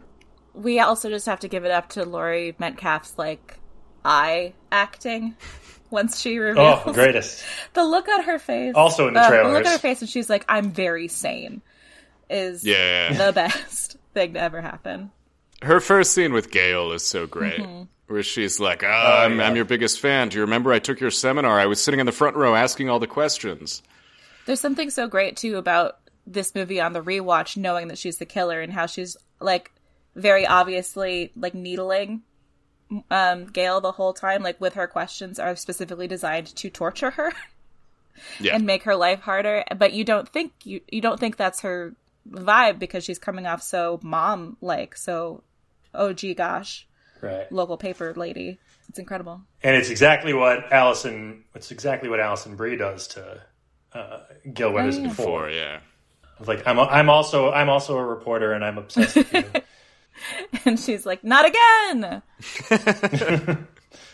[0.53, 3.59] we also just have to give it up to Laurie Metcalf's like
[4.03, 5.35] eye acting
[5.91, 7.43] once she reveals Oh, greatest.
[7.73, 8.73] the look on her face.
[8.75, 9.67] Also in the uh, The look trailers.
[9.67, 11.61] on her face, and she's like, "I'm very sane,"
[12.29, 13.13] is Yeah.
[13.13, 15.11] the best thing to ever happen.
[15.61, 17.59] Her first scene with Gale is so great.
[18.09, 19.47] Where she's like, oh, I'm, yeah.
[19.47, 20.29] I'm your biggest fan.
[20.29, 21.59] Do you remember I took your seminar?
[21.59, 23.83] I was sitting in the front row asking all the questions.
[24.47, 28.25] There's something so great too about this movie on the rewatch, knowing that she's the
[28.25, 29.71] killer and how she's like
[30.15, 32.23] very obviously like needling
[33.11, 37.31] um Gale the whole time, like with her questions are specifically designed to torture her
[38.39, 38.55] Yeah.
[38.55, 39.63] and make her life harder.
[39.77, 41.93] But you don't think you you don't think that's her
[42.27, 45.43] vibe because she's coming off so mom like, so
[45.93, 46.87] oh gee gosh,
[47.21, 47.51] Right.
[47.51, 48.59] local paper lady.
[48.87, 49.41] It's incredible.
[49.63, 51.43] And it's exactly what Allison.
[51.55, 53.41] It's exactly what Alison Brie does to
[53.93, 54.19] uh,
[54.53, 55.07] Gale Weathers Oh, yeah.
[55.09, 55.25] before.
[55.25, 55.79] Four, yeah.
[56.39, 56.79] It's like I'm.
[56.79, 57.51] I'm also.
[57.51, 59.43] I'm also a reporter, and I'm obsessed with you.
[60.65, 62.21] and she's like, "Not again."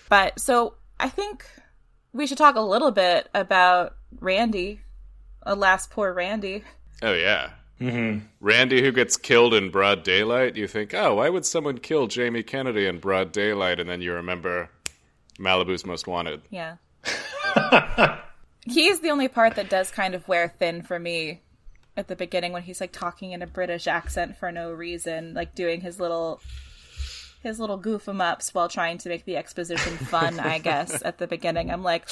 [0.09, 1.45] but so I think
[2.13, 4.81] we should talk a little bit about Randy,
[5.43, 6.63] alas, poor Randy.
[7.03, 7.51] Oh, yeah.
[7.81, 8.25] Mm-hmm.
[8.39, 12.43] Randy, who gets killed in broad daylight, you think, oh, why would someone kill Jamie
[12.43, 13.79] Kennedy in broad daylight?
[13.79, 14.69] And then you remember
[15.37, 16.41] Malibu's Most Wanted.
[16.49, 16.77] Yeah,
[18.65, 21.41] he's the only part that does kind of wear thin for me
[21.97, 25.55] at the beginning when he's like talking in a British accent for no reason, like
[25.55, 26.41] doing his little.
[27.43, 31.19] His little goof 'em ups while trying to make the exposition fun, I guess, at
[31.19, 31.69] the beginning.
[31.69, 32.09] I'm like,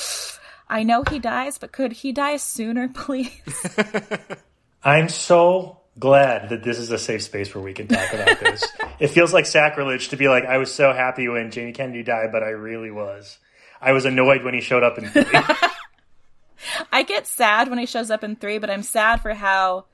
[0.69, 3.31] I know he dies, but could he die sooner, please?
[4.83, 8.65] I'm so glad that this is a safe space where we can talk about this.
[8.99, 12.31] it feels like sacrilege to be like, I was so happy when Jamie Kennedy died,
[12.31, 13.37] but I really was.
[13.81, 15.23] I was annoyed when he showed up in three.
[16.91, 19.85] I get sad when he shows up in three, but I'm sad for how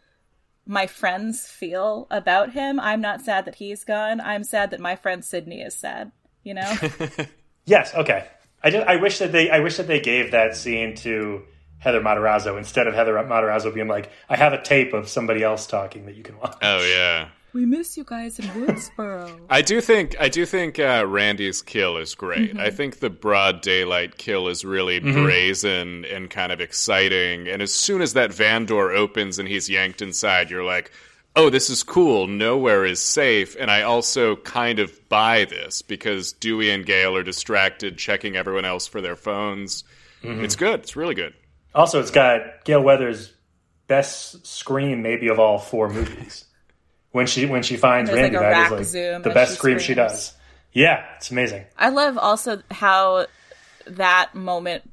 [0.66, 2.80] my friends feel about him.
[2.80, 4.22] I'm not sad that he's gone.
[4.22, 6.12] I'm sad that my friend Sidney is sad.
[6.44, 6.78] You know?
[7.66, 8.28] yes, okay.
[8.64, 11.44] I just, I wish that they I wish that they gave that scene to
[11.80, 15.66] Heather Matarazzo instead of Heather Matarazzo being like, I have a tape of somebody else
[15.66, 16.58] talking that you can watch.
[16.62, 17.30] Oh, yeah.
[17.54, 19.40] we miss you guys in Woodsboro.
[19.50, 22.52] I do think I do think uh, Randy's kill is great.
[22.52, 22.60] Mm-hmm.
[22.60, 25.24] I think the broad daylight kill is really mm-hmm.
[25.24, 27.48] brazen and kind of exciting.
[27.48, 30.92] And as soon as that van door opens and he's yanked inside, you're like,
[31.36, 32.28] "Oh, this is cool.
[32.28, 37.24] Nowhere is safe." And I also kind of buy this because Dewey and Gale are
[37.24, 39.86] distracted, checking everyone else for their phones.
[40.24, 40.44] Mm-hmm.
[40.44, 40.82] It's good.
[40.82, 41.34] It's really good.
[41.74, 43.34] Also, it's got Gale Weathers'
[43.88, 46.46] best scream maybe of all four movies.
[47.12, 49.54] When she when she finds There's, Randy, like, a that rack is like the best
[49.54, 50.32] she scream she does.
[50.74, 51.66] Yeah, it's amazing.
[51.76, 53.26] I love also how
[53.88, 54.88] that moment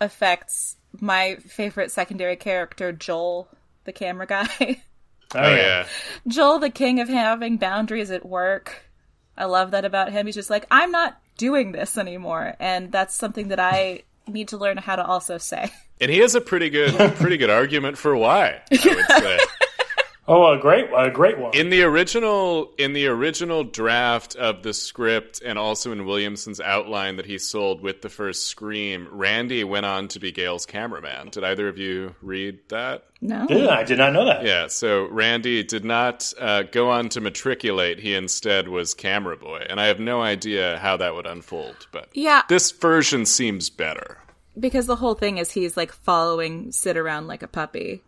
[0.00, 3.48] affects my favorite secondary character, Joel,
[3.84, 4.48] the camera guy.
[4.60, 4.74] Oh,
[5.36, 5.56] Oh yeah.
[5.56, 5.86] yeah.
[6.26, 8.84] Joel, the king of having boundaries at work.
[9.38, 10.26] I love that about him.
[10.26, 12.54] He's just like, I'm not doing this anymore.
[12.58, 15.70] And that's something that I need to learn how to also say.
[16.00, 18.60] And he has a pretty good pretty good argument for why.
[18.70, 19.38] I would say.
[20.28, 21.54] Oh, a great a great one.
[21.54, 27.16] in the original in the original draft of the script and also in Williamson's outline
[27.16, 31.28] that he sold with the first Scream, Randy went on to be Gale's cameraman.
[31.30, 33.04] Did either of you read that?
[33.20, 33.46] No.
[33.48, 34.44] yeah, I did not know that.
[34.44, 37.98] Yeah, so Randy did not uh, go on to matriculate.
[38.00, 41.86] He instead was camera boy, and I have no idea how that would unfold.
[41.92, 44.18] But Yeah, this version seems better,
[44.58, 48.02] because the whole thing is he's like following Sid around like a puppy.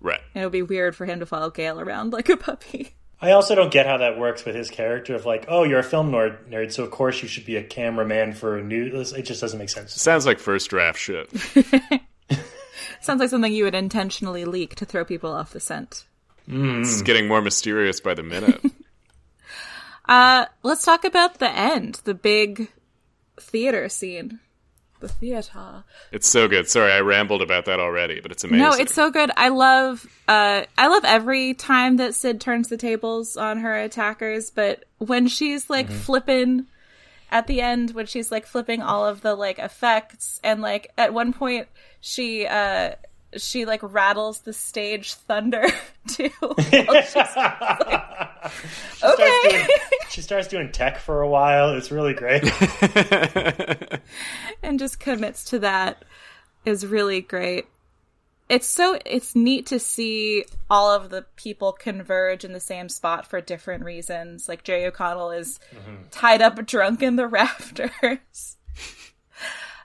[0.00, 0.20] Right?
[0.34, 2.94] And it would be weird for him to follow Gale around like a puppy.
[3.22, 5.84] I also don't get how that works with his character of like, oh, you're a
[5.84, 9.12] film nerd, nerd, so of course you should be a cameraman for a news.
[9.12, 9.92] It just doesn't make sense.
[9.92, 11.30] Sounds like first draft shit.
[13.02, 16.04] Sounds like something you would intentionally leak to throw people off the scent.
[16.48, 18.60] It's getting more mysterious by the minute.
[20.06, 22.68] Uh, let's talk about the end, the big
[23.38, 24.40] theater scene.
[25.00, 25.84] The theater.
[26.12, 26.68] it's so good.
[26.68, 28.62] Sorry, I rambled about that already, but it's amazing.
[28.62, 29.30] No, it's so good.
[29.36, 34.50] I love uh I love every time that Sid turns the tables on her attackers,
[34.50, 36.66] but when she's like flipping
[37.30, 41.14] at the end when she's like flipping all of the like effects and like at
[41.14, 41.68] one point
[42.00, 42.90] she uh
[43.36, 45.64] she like rattles the stage thunder
[46.08, 46.30] too.
[46.72, 47.36] Like, She starts
[49.04, 49.38] okay.
[49.50, 49.66] doing-
[50.08, 51.74] she starts doing tech for a while.
[51.74, 52.42] It's really great.
[54.62, 56.04] and just commits to that
[56.64, 57.66] is really great.
[58.48, 63.26] It's so it's neat to see all of the people converge in the same spot
[63.26, 64.48] for different reasons.
[64.48, 65.60] Like Jerry O'Connell is
[66.10, 68.56] tied up drunk in the rafters.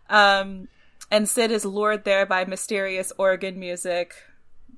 [0.10, 0.68] um
[1.16, 4.14] and Sid is lured there by mysterious organ music,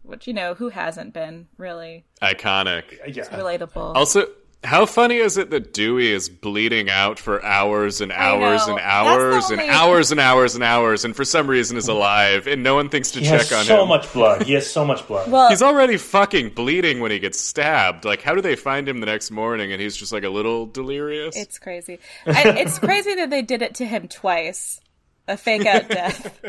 [0.04, 2.84] which you know, who hasn't been really Iconic.
[3.08, 3.24] Yeah.
[3.26, 3.96] relatable.
[3.96, 4.28] Also,
[4.64, 8.84] how funny is it that Dewey is bleeding out for hours and hours and That's
[8.84, 12.48] the hours and only- hours and hours and hours, and for some reason is alive,
[12.48, 13.90] and no one thinks to He check has on so him.
[13.90, 14.44] much blood.
[14.44, 15.30] He has so much blood.
[15.32, 18.04] well, He's already fucking bleeding when he gets stabbed.
[18.04, 20.66] Like, how do they find him the next morning and he's just like a little
[20.66, 21.36] delirious?
[21.38, 22.00] It's crazy.
[22.26, 24.80] I, it's crazy that they did it to him twice,
[25.28, 26.40] a fake out death,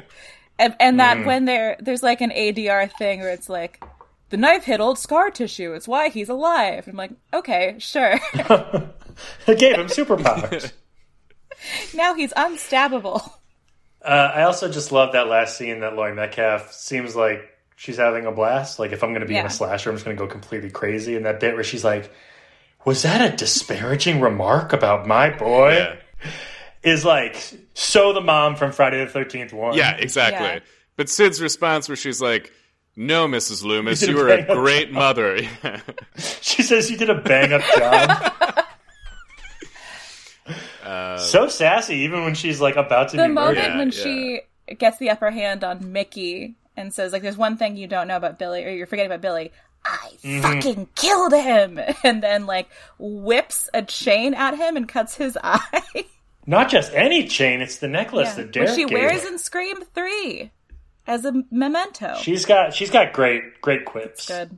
[0.59, 3.83] and, and that when there there's like an ADR thing where it's like
[4.31, 5.73] the knife hit old scar tissue.
[5.73, 6.87] It's why he's alive.
[6.87, 8.19] I'm like, okay, sure.
[8.35, 10.73] it gave him superpowers.
[11.95, 13.33] now he's unstabbable.
[14.03, 18.27] Uh, I also just love that last scene that Laurie Metcalf seems like she's having
[18.27, 18.79] a blast.
[18.79, 20.71] Like if I'm going to be in a slasher, I'm just going to go completely
[20.71, 21.17] crazy.
[21.17, 22.13] And that bit where she's like,
[22.85, 25.97] "Was that a disparaging remark about my boy?" yeah.
[26.83, 27.37] Is like
[27.75, 29.75] so the mom from Friday the Thirteenth one.
[29.75, 30.47] yeah, exactly.
[30.47, 30.61] Yeah.
[30.97, 32.53] But Sid's response, where she's like,
[32.97, 33.65] "No, Mrs.
[33.65, 35.41] Loomis, You did you a were a bang-up great mother."
[36.41, 38.33] she says you did a bang up job.
[40.83, 43.73] Uh, so sassy, even when she's like about to The be moment murdered.
[43.73, 44.03] Yeah, when yeah.
[44.69, 48.09] she gets the upper hand on Mickey and says like, "There's one thing you don't
[48.09, 49.53] know about Billy, or you're forgetting about Billy."
[49.85, 50.41] I mm-hmm.
[50.41, 52.69] fucking killed him, and then like
[52.99, 56.07] whips a chain at him and cuts his eye.
[56.49, 59.29] Not just any chain; it's the necklace that Derek Which she wears her.
[59.29, 60.51] in Scream Three
[61.07, 62.17] as a memento.
[62.23, 64.27] She's got she's got great great quips.
[64.27, 64.57] Good.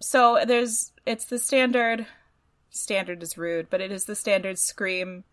[0.00, 2.06] So there's it's the standard
[2.70, 5.24] standard is rude, but it is the standard Scream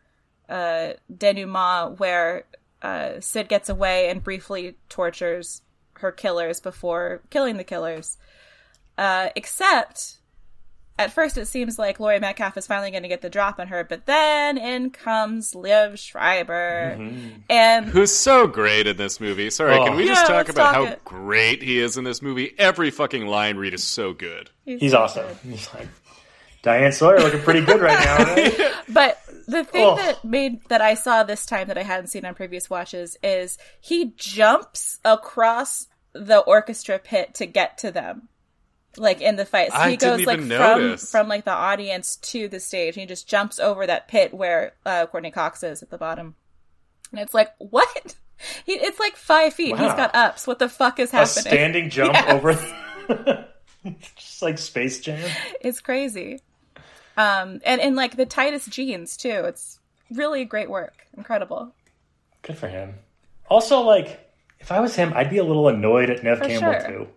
[0.50, 2.44] uh denouement where
[2.82, 5.62] uh Sid gets away and briefly tortures
[5.94, 8.18] her killers before killing the killers.
[8.98, 10.19] Uh except
[11.00, 13.68] at first it seems like Laurie Metcalf is finally going to get the drop on
[13.70, 16.96] her, but then in comes Liev Schreiber.
[17.00, 17.30] Mm-hmm.
[17.50, 19.50] And Who's so great in this movie?
[19.50, 19.86] Sorry, Oh.
[19.86, 21.04] can we just Yeah, talk about talk how it.
[21.06, 22.54] great he is in this movie?
[22.60, 24.52] Every fucking line read is so good.
[24.66, 25.26] He's awesome.
[25.44, 25.88] He's like
[26.62, 28.72] Diane Sawyer looking pretty good right now, right?
[28.90, 29.96] But the thing Oh.
[29.96, 33.58] that made that I saw this time that I hadn't seen on previous watches is
[33.80, 38.28] he jumps across the orchestra pit to get to them.
[39.00, 39.72] Like in the fight.
[39.72, 41.10] So I he goes didn't like from notice.
[41.10, 44.74] from like the audience to the stage and he just jumps over that pit where
[44.86, 46.36] uh Courteney Cox is at the bottom.
[47.12, 48.16] And it's like, what?
[48.66, 49.78] He, it's like five feet.
[49.78, 50.48] He's got ups.
[50.48, 51.46] What the fuck is happening?
[51.46, 51.90] A happening?
[51.90, 52.32] standing jump Yes.
[52.32, 53.46] over
[54.16, 55.30] just like Space Jam.
[55.62, 56.40] It's crazy.
[57.18, 59.42] Um and in like the tightest jeans too.
[59.46, 59.80] It's
[60.12, 61.06] really great work.
[61.18, 61.74] Incredible.
[62.42, 62.96] Good for him.
[63.50, 66.80] Also, like, if I was him, I'd be a little annoyed at Neve For Campbell
[66.80, 66.88] sure.
[66.88, 67.08] too.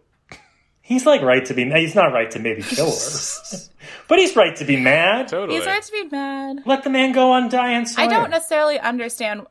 [0.82, 1.70] He's like right to be.
[1.70, 3.58] He's not right to maybe kill her,
[4.08, 5.28] but he's right to be mad.
[5.28, 5.58] Totally.
[5.58, 6.62] He's right to be mad.
[6.66, 8.04] Let the man go on Diane Sawyer.
[8.06, 9.46] I don't necessarily understand.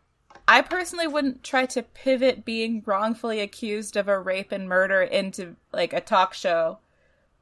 [0.47, 5.55] I personally wouldn't try to pivot being wrongfully accused of a rape and murder into
[5.71, 6.79] like a talk show,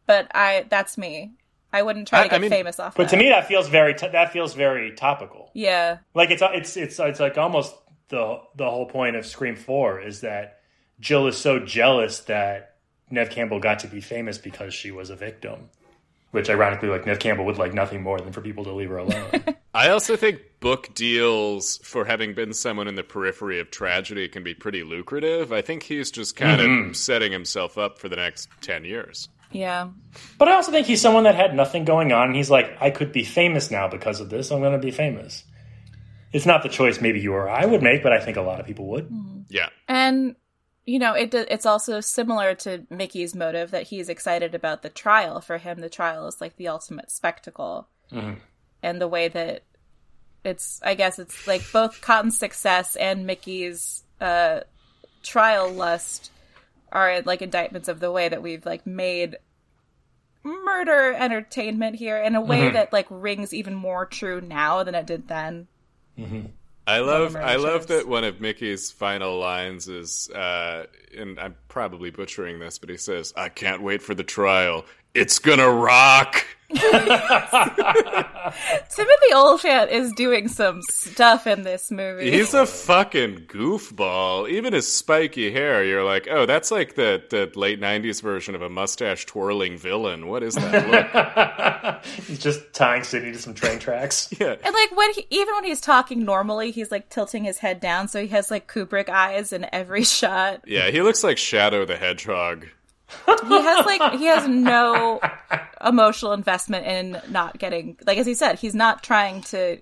[0.05, 1.31] but I that's me.
[1.73, 2.95] I wouldn't try I- to get I mean- famous off.
[2.95, 3.11] But that.
[3.11, 3.95] to me, that feels very.
[3.95, 5.49] T- that feels very topical.
[5.55, 7.75] yeah, Like it's it's it's it's like almost
[8.09, 10.59] the the whole point of Scream Four is that
[10.99, 12.68] Jill is so jealous that
[13.11, 15.69] Neve Campbell got to be famous because she was a victim.
[16.31, 18.97] Which ironically, like Neve Campbell would like nothing more than for people to leave her
[18.97, 19.43] alone.
[19.73, 24.43] I also think book deals for having been someone in the periphery of tragedy can
[24.43, 25.51] be pretty lucrative.
[25.51, 26.89] I think he's just kind Mm-hmm.
[26.91, 29.27] of setting himself up for the next 10 years.
[29.51, 29.89] yeah.
[30.37, 32.27] but I also think he's someone that had nothing going on.
[32.27, 34.51] And he's like, I could be famous now because of this.
[34.51, 35.43] I'm going to be famous.
[36.31, 38.59] It's not the choice maybe you or I would make, but I think a lot
[38.59, 39.09] of people would.
[39.49, 39.69] Yeah.
[39.87, 40.35] And
[40.85, 45.41] you know, it it's also similar to Mickey's motive that he's excited about the trial.
[45.41, 48.39] For him, the trial is like the ultimate spectacle, mm-hmm.
[48.81, 49.63] and the way that
[50.43, 54.61] it's, I guess, it's like both Cotton's success and Mickey's uh,
[55.23, 56.31] trial lust
[56.91, 59.37] are like indictments of the way that we've like made
[60.43, 62.73] murder entertainment here in a way mm-hmm.
[62.73, 65.67] that like rings even more true now than it did then.
[66.17, 66.47] Mm-hmm.
[66.89, 72.09] I love I love that one of Mickey's final lines is uh and I'm probably
[72.09, 74.85] butchering this, but he says, I can't wait for the trial.
[75.13, 76.45] It's gonna rock.
[76.69, 76.93] Timothy
[79.33, 82.29] Olyphant is doing some stuff in this movie.
[82.29, 84.47] He's a fucking goofball.
[84.47, 88.61] Even his spiky hair, you're like, oh, that's like the, the late 90s version of
[88.61, 90.27] a mustache twirling villain.
[90.27, 92.05] What is that look?
[92.27, 94.29] He's just tying Sidney to some train tracks.
[94.39, 94.55] yeah.
[94.63, 98.07] and like when he, even when he's talking normally, he's like tilting his head down,
[98.07, 100.61] so he has like Kubrick eyes in every shot.
[100.67, 102.67] Yeah, he looks like Shadow the Hedgehog.
[103.47, 105.19] He has like he has no
[105.83, 109.79] emotional investment in not getting like as he said, he's not trying to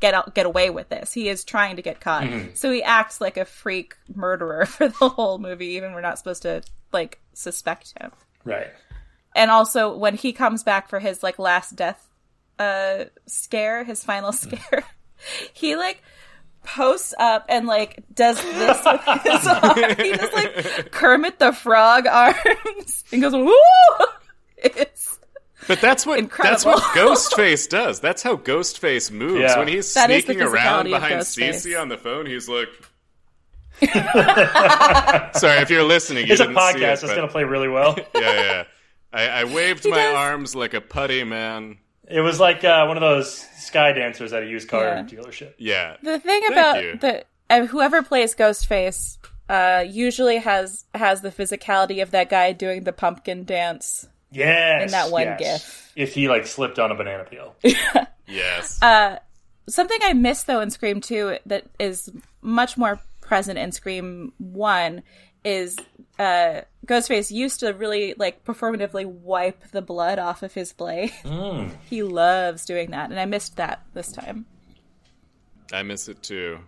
[0.00, 1.12] get out get away with this.
[1.12, 2.28] He is trying to get caught.
[2.54, 6.42] So he acts like a freak murderer for the whole movie, even we're not supposed
[6.42, 8.10] to like suspect him.
[8.44, 8.68] Right.
[9.34, 12.08] And also when he comes back for his like last death
[12.58, 14.84] uh scare, his final scare,
[15.52, 16.02] he like
[16.64, 19.76] posts up and like does this with his arm.
[19.98, 23.52] He does like Kermit the Frog arms and goes, woo!
[24.64, 25.18] It's
[25.66, 26.52] But that's what Incredible.
[26.52, 27.98] that's what Ghostface does.
[28.00, 29.40] That's how Ghostface moves.
[29.40, 29.58] Yeah.
[29.58, 31.66] When he's That is the sneaking around behind Ghostface.
[31.66, 32.68] Cici on the phone, he's like
[35.34, 36.92] Sorry, if you're listening, you It's a didn't see it, podcast.
[36.92, 37.96] It's but- going to play really well.
[38.14, 38.64] yeah, yeah.
[39.12, 40.14] I, I waved my does.
[40.16, 41.78] arms like a putty man.
[42.12, 45.02] It was like uh, one of those sky dancers at a used car Yeah.
[45.04, 45.54] dealership.
[45.58, 45.96] Yeah.
[46.02, 46.96] the thing Thank about you.
[46.98, 52.84] the uh, whoever plays Ghostface uh usually has has the physicality of that guy doing
[52.84, 54.08] the pumpkin dance.
[54.30, 54.84] Yes.
[54.84, 55.38] In that one yes.
[55.38, 55.92] gif.
[55.96, 57.54] If he like slipped on a banana peel.
[58.26, 58.80] Yes.
[58.82, 59.18] Uh,
[59.68, 62.10] Something I miss though in Scream 2 that is
[62.40, 65.02] much more present in Scream 1
[65.44, 65.76] is
[66.18, 71.12] uh Ghostface used to really like performatively wipe the blood off of his blade.
[71.88, 74.46] he loves doing that and I missed that this time.
[75.72, 76.58] I miss it too.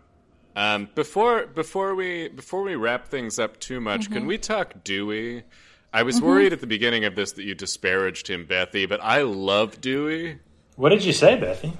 [0.56, 4.12] Um, before before we before we wrap things up too much, Mm-hmm.
[4.14, 5.42] can we talk Dewey?
[5.92, 9.22] I was worried at the beginning of this that you disparaged him, Bethy, but I
[9.22, 10.38] love Dewey.
[10.76, 11.76] what did you say, Bethy?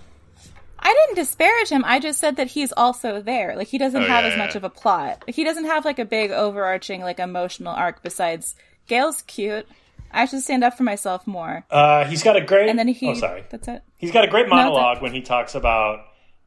[0.87, 1.82] I didn't disparage him.
[1.87, 3.57] I just said that he's also there.
[3.57, 5.24] Like he doesn't Oh, have yeah, as much of a plot.
[5.26, 8.55] He doesn't have like a big overarching like emotional arc besides
[8.87, 9.66] Gale's cute.
[10.12, 11.64] I should stand up for myself more.
[11.70, 12.68] Uh, he's got a great.
[12.68, 13.45] And then he Oh, sorry.
[13.51, 13.82] That's it.
[13.97, 16.01] He's got a great that- monologue when he talks about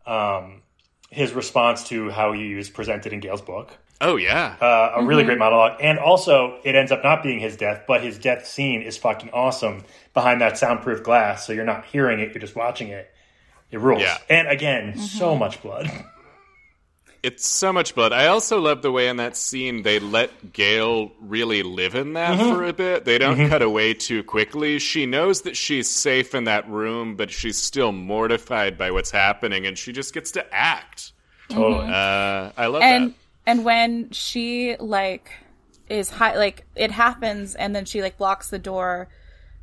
[0.05, 0.61] um,
[1.09, 3.71] his response to how he was presented in Gale's book.
[3.99, 5.79] Oh yeah, Uh, a really great monologue.
[5.81, 9.31] And also, it ends up not being his death, but his death scene is fucking
[9.33, 9.83] awesome
[10.13, 11.47] behind that soundproof glass.
[11.47, 13.11] So you're not hearing it, you're just watching it.
[13.71, 14.01] It rules.
[14.01, 14.17] Yeah.
[14.29, 15.89] And again, so much blood.
[17.23, 18.13] it's so much blood.
[18.13, 22.39] I also love the way in that scene they let Gale really live in that
[22.39, 22.53] Mm-hmm.
[22.55, 23.03] for a bit.
[23.05, 24.79] They don't cut away too quickly.
[24.79, 29.65] She knows that she's safe in that room, but she's still mortified by what's happening,
[29.65, 31.11] and she just gets to act.
[31.49, 31.87] totally.
[31.87, 33.15] Uh, I love and that.
[33.47, 35.31] and when she like
[35.89, 39.07] is high like it happens and then she like blocks the door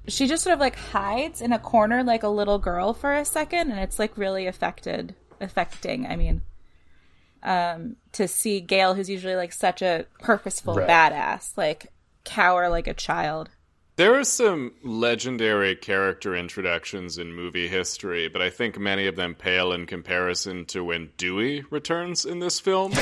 [0.08, 3.24] she just sort of like hides in a corner like a little girl for a
[3.24, 6.42] second and it's like really affected affecting i mean
[7.42, 10.88] um to see gale who's usually like such a purposeful Right.
[10.88, 11.92] badass like
[12.24, 13.50] cower like a child
[13.96, 19.36] There are some legendary character introductions in movie history, but I think many of them
[19.36, 22.92] pale in comparison to when Dewey returns in this film.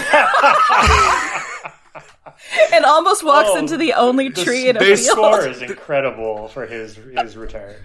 [2.72, 5.62] and almost walks Oh, into the only The, tree in a the field score is
[5.62, 7.76] incredible for his his return.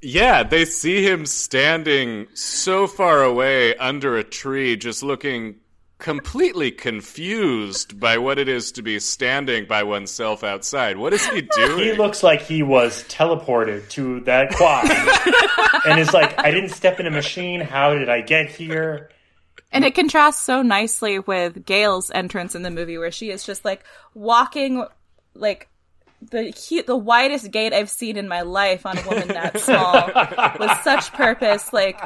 [0.00, 5.56] yeah, they see him standing so far away under a tree, just looking
[5.98, 10.96] completely confused by what it is to be standing by oneself outside.
[10.96, 11.78] What is he doing?
[11.84, 14.88] He looks like he was teleported to that quad,
[15.86, 17.60] and is like, "I didn't step in a machine.
[17.60, 19.10] How did I get here?"
[19.70, 23.64] And it contrasts so nicely with Gale's entrance in the movie, where she is just
[23.64, 24.84] like walking,
[25.34, 25.68] like
[26.22, 30.10] the cute, the widest gait I've seen in my life on a woman that small,
[30.58, 32.00] with such purpose, like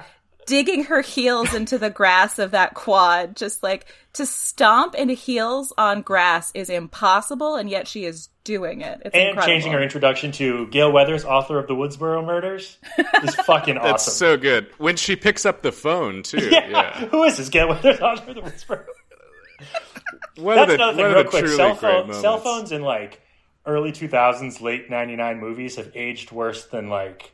[0.46, 3.36] digging her heels into the grass of that quad.
[3.36, 8.80] Just like to stomp into heels on grass is impossible, and yet she is doing
[8.80, 9.00] it.
[9.04, 9.46] It's And incredible.
[9.46, 12.76] changing her introduction to Gale Weathers, author of the Woodsboro Murders,
[13.22, 13.90] is fucking awesome.
[13.90, 14.68] That's so good.
[14.78, 16.48] When she picks up the phone too.
[16.50, 16.68] yeah.
[16.70, 17.06] yeah.
[17.06, 18.84] who is this Gale Weathers, author of the Woodsboro?
[20.36, 21.46] One That's of the, another thing, real the quick.
[21.48, 23.20] Cell, phone, cell phones in like
[23.66, 27.32] early 2000s, late 99 movies have aged worse than like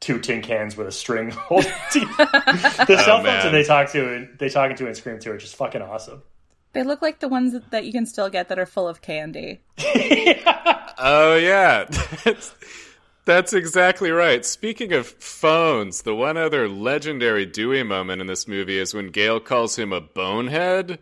[0.00, 3.44] two tin cans with a string holding The oh, cell phones man.
[3.44, 6.22] that they talk to, and they talking to and Scream 2 are just fucking awesome.
[6.74, 9.00] They look like the ones that, that you can still get that are full of
[9.00, 9.60] candy.
[11.00, 11.84] Oh yeah,
[12.24, 12.52] that's,
[13.24, 14.44] that's exactly right.
[14.44, 19.38] Speaking of phones, the one other legendary Dewey moment in this movie is when Gale
[19.38, 20.98] calls him a bonehead,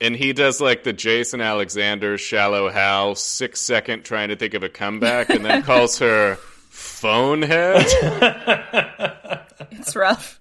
[0.00, 4.62] And he does like the Jason Alexander shallow Hal six second trying to think of
[4.62, 6.38] a comeback, and then calls her
[6.74, 7.86] phone head.
[9.70, 10.40] It's rough.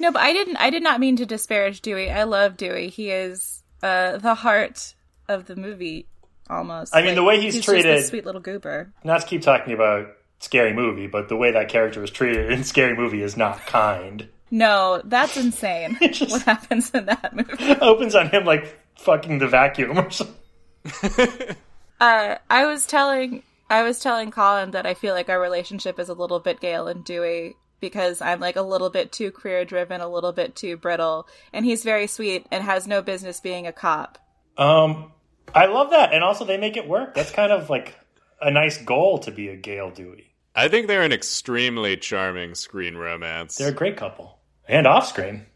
[0.00, 0.56] No, but I didn't.
[0.56, 2.10] I did not mean to disparage Dewey.
[2.10, 2.88] I love Dewey.
[2.88, 4.94] He is uh, the heart
[5.28, 6.06] of the movie,
[6.48, 6.94] almost.
[6.94, 8.92] I mean, the way he's just treated- this sweet little goober.
[9.04, 10.08] Not to keep talking about
[10.40, 14.28] Scary Movie, but the way that character is treated in Scary Movie is not kind.
[14.50, 15.98] No, that's insane.
[16.12, 17.76] just- what happens in that movie?
[17.80, 21.56] Opens on him like fucking the vacuum or something.
[22.00, 26.08] Uh, I was telling I was telling Colin that I feel like our relationship is
[26.08, 30.00] a little bit Gale and Dewey because I'm like a little bit too career driven,
[30.00, 33.72] a little bit too brittle, and he's very sweet and has no business being a
[33.72, 34.18] cop.
[34.56, 35.12] Um,
[35.54, 37.14] I love that, and also they make it work.
[37.14, 37.98] That's kind of like
[38.40, 40.34] a nice goal to be a Gale Dewey.
[40.54, 43.56] I think they're an extremely charming screen romance.
[43.56, 45.46] They're a great couple, and off screen.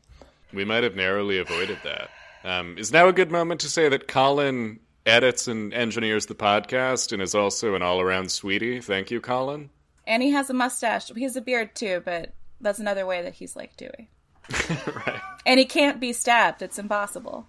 [0.52, 2.10] We might have narrowly avoided that.
[2.44, 7.12] Um, is now a good moment to say that Colin edits and engineers the podcast
[7.12, 8.80] and is also an all around sweetie?
[8.80, 9.70] Thank you, Colin.
[10.06, 11.10] And he has a mustache.
[11.14, 14.08] He has a beard too, but that's another way that he's like Dewey.
[15.06, 15.20] right.
[15.46, 16.62] And he can't be stabbed.
[16.62, 17.46] It's impossible.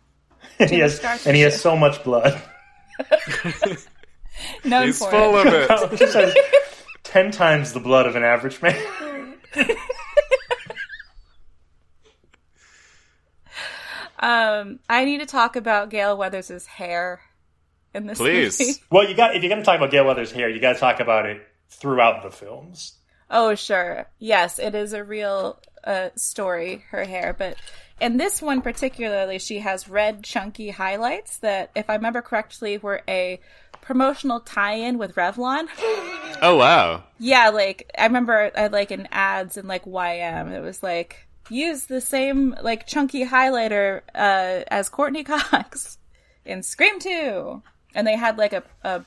[0.59, 2.41] And he has, and he has so much blood.
[4.65, 5.47] Known He's for full it.
[5.69, 5.97] of it.
[5.97, 6.35] Just has
[7.03, 9.35] ten times the blood of an average man.
[14.23, 17.19] Um, I need to talk about Gale Weathers' hair
[17.93, 18.59] in this Please.
[18.59, 18.73] movie.
[18.89, 20.79] well, you got if you're going to talk about Gale Weathers' hair, you got to
[20.79, 22.93] talk about it throughout the films.
[23.29, 24.07] Oh, sure.
[24.19, 27.35] Yes, it is a real uh, story, her hair.
[27.37, 27.57] But
[27.99, 33.01] in this one particularly, she has red, chunky highlights that, if I remember correctly, were
[33.07, 33.39] a
[33.81, 35.67] promotional tie in with Revlon.
[36.41, 37.03] Oh, wow.
[37.19, 41.85] yeah, like, I remember I like in ads in like YM, it was like, use
[41.85, 45.99] the same like chunky highlighter uh, as Courteney Cox
[46.43, 47.61] in Scream 2.
[47.95, 49.03] And they had like a, a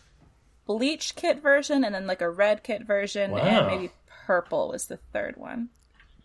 [0.66, 3.38] bleach kit version and then like a red kit version Wow.
[3.40, 3.90] and maybe
[4.26, 5.68] purple was the third one.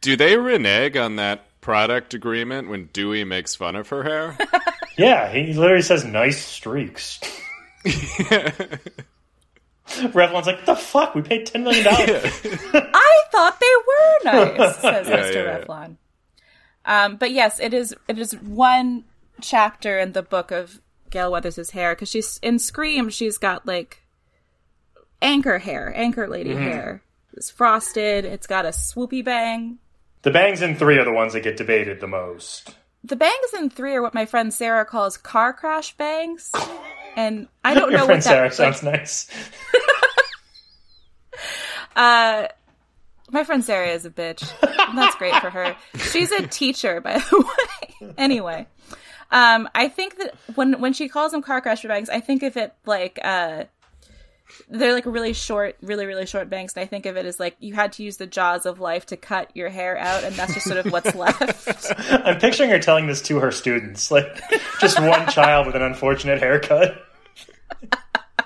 [0.01, 4.37] Do they renege on that product agreement when Dewey makes fun of her hair?
[4.97, 7.21] Yeah, he literally says nice streaks.
[9.87, 11.15] Revlon's like, the fuck?
[11.15, 12.09] We paid ten million dollars.
[12.73, 15.33] I thought they were nice, says Yeah, Mr.
[15.33, 15.63] yeah, yeah.
[15.65, 15.95] Revlon.
[16.85, 17.95] Um, but yes, it is.
[18.07, 19.05] It is one
[19.41, 20.81] chapter in the book of
[21.11, 23.09] Gale Weathers' hair because she's in Scream.
[23.09, 24.01] She's got like
[25.21, 26.63] anchor hair, anchor lady Mm-hmm.
[26.63, 27.03] hair.
[27.33, 28.25] It's frosted.
[28.25, 29.77] It's got a swoopy bang.
[30.23, 32.75] the bangs in three are the ones that get debated the most.
[33.03, 36.51] The bangs in three are what my friend Sarah calls car crash bangs,
[37.15, 38.59] and I don't Your know friend what Sarah that.
[38.59, 39.27] like, sounds nice.
[41.95, 42.47] Uh,
[43.31, 44.49] my friend Sarah is a bitch.
[44.95, 45.75] That's great for her.
[46.11, 47.45] She's a teacher, by the
[48.01, 48.13] way.
[48.17, 48.67] anyway,
[49.31, 52.57] um, I think that when when she calls them car crash bangs, I think of
[52.57, 53.63] it like uh,
[54.69, 57.55] they're like really short, really really short bangs, and I think of it as like
[57.59, 60.53] you had to use the jaws of life to cut your hair out, and that's
[60.53, 61.93] just sort of what's left.
[62.11, 64.41] I'm picturing her telling this to her students, like
[64.79, 67.01] just one child with an unfortunate haircut.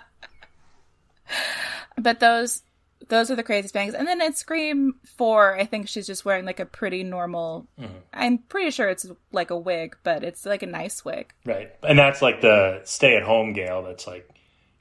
[1.97, 2.61] but those
[3.07, 3.93] those are the craziest bangs.
[3.93, 7.67] And then in Scream Four, I think she's just wearing like a pretty normal.
[8.13, 11.33] I'm pretty sure it's like a wig, but it's like a nice wig.
[11.45, 11.71] Right.
[11.83, 14.29] And that's like the stay at home Gale that's like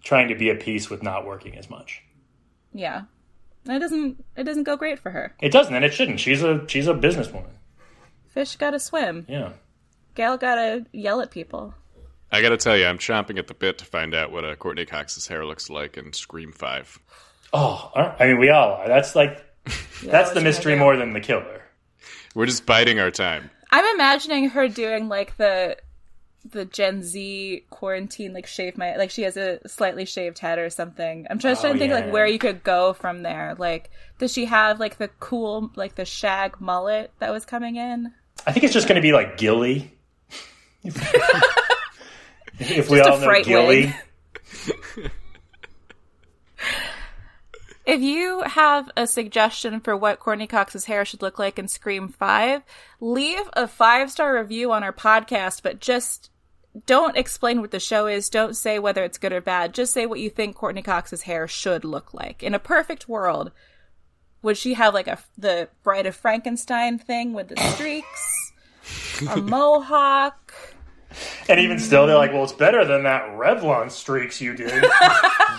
[0.02, 2.02] trying to be a piece with not working as much.
[2.72, 3.02] Yeah,
[3.66, 5.34] it doesn't it doesn't go great for her.
[5.40, 6.20] It doesn't, and it shouldn't.
[6.20, 7.50] She's a she's a businesswoman.
[8.28, 9.26] Fish gotta swim.
[9.28, 9.52] Yeah.
[10.14, 11.74] Gal gotta yell at people.
[12.30, 14.86] I gotta tell you, I'm chomping at the bit to find out what uh, Courteney
[14.86, 16.98] Cox's hair looks like in Scream 5.
[17.56, 18.88] Oh, I mean, we all are.
[18.88, 19.44] That's like
[20.04, 20.80] that's the mystery do?
[20.80, 21.62] more than the killer.
[22.34, 23.50] We're just biding our time.
[23.70, 25.76] I'm imagining her doing like the
[26.50, 30.68] the Gen Z quarantine, like shave my like she has a slightly shaved head or
[30.68, 31.26] something.
[31.30, 32.04] I'm just Oh, trying to oh, think yeah.
[32.06, 33.54] like where you could go from there.
[33.56, 38.12] Like, does she have like the cool like the shag mullet that was coming in?
[38.46, 39.94] I think it's just going to be like Gilly.
[40.84, 40.94] if
[42.90, 43.94] we Just a all know Gilly,
[44.66, 45.10] wig.
[47.84, 52.08] If you have a suggestion for what Courteney Cox's hair should look like in Scream
[52.08, 52.62] 5,
[53.00, 56.30] leave a five star review on our podcast, but just
[56.86, 58.30] don't explain what the show is.
[58.30, 59.74] Don't say whether it's good or bad.
[59.74, 62.42] Just say what you think Courteney Cox's hair should look like.
[62.42, 63.52] In a perfect world,
[64.42, 68.52] would she have like a the Bride of Frankenstein thing with the streaks?
[69.30, 70.54] a mohawk?
[71.48, 74.82] and even still, they're like, "Well, it's better than that Revlon streaks you did."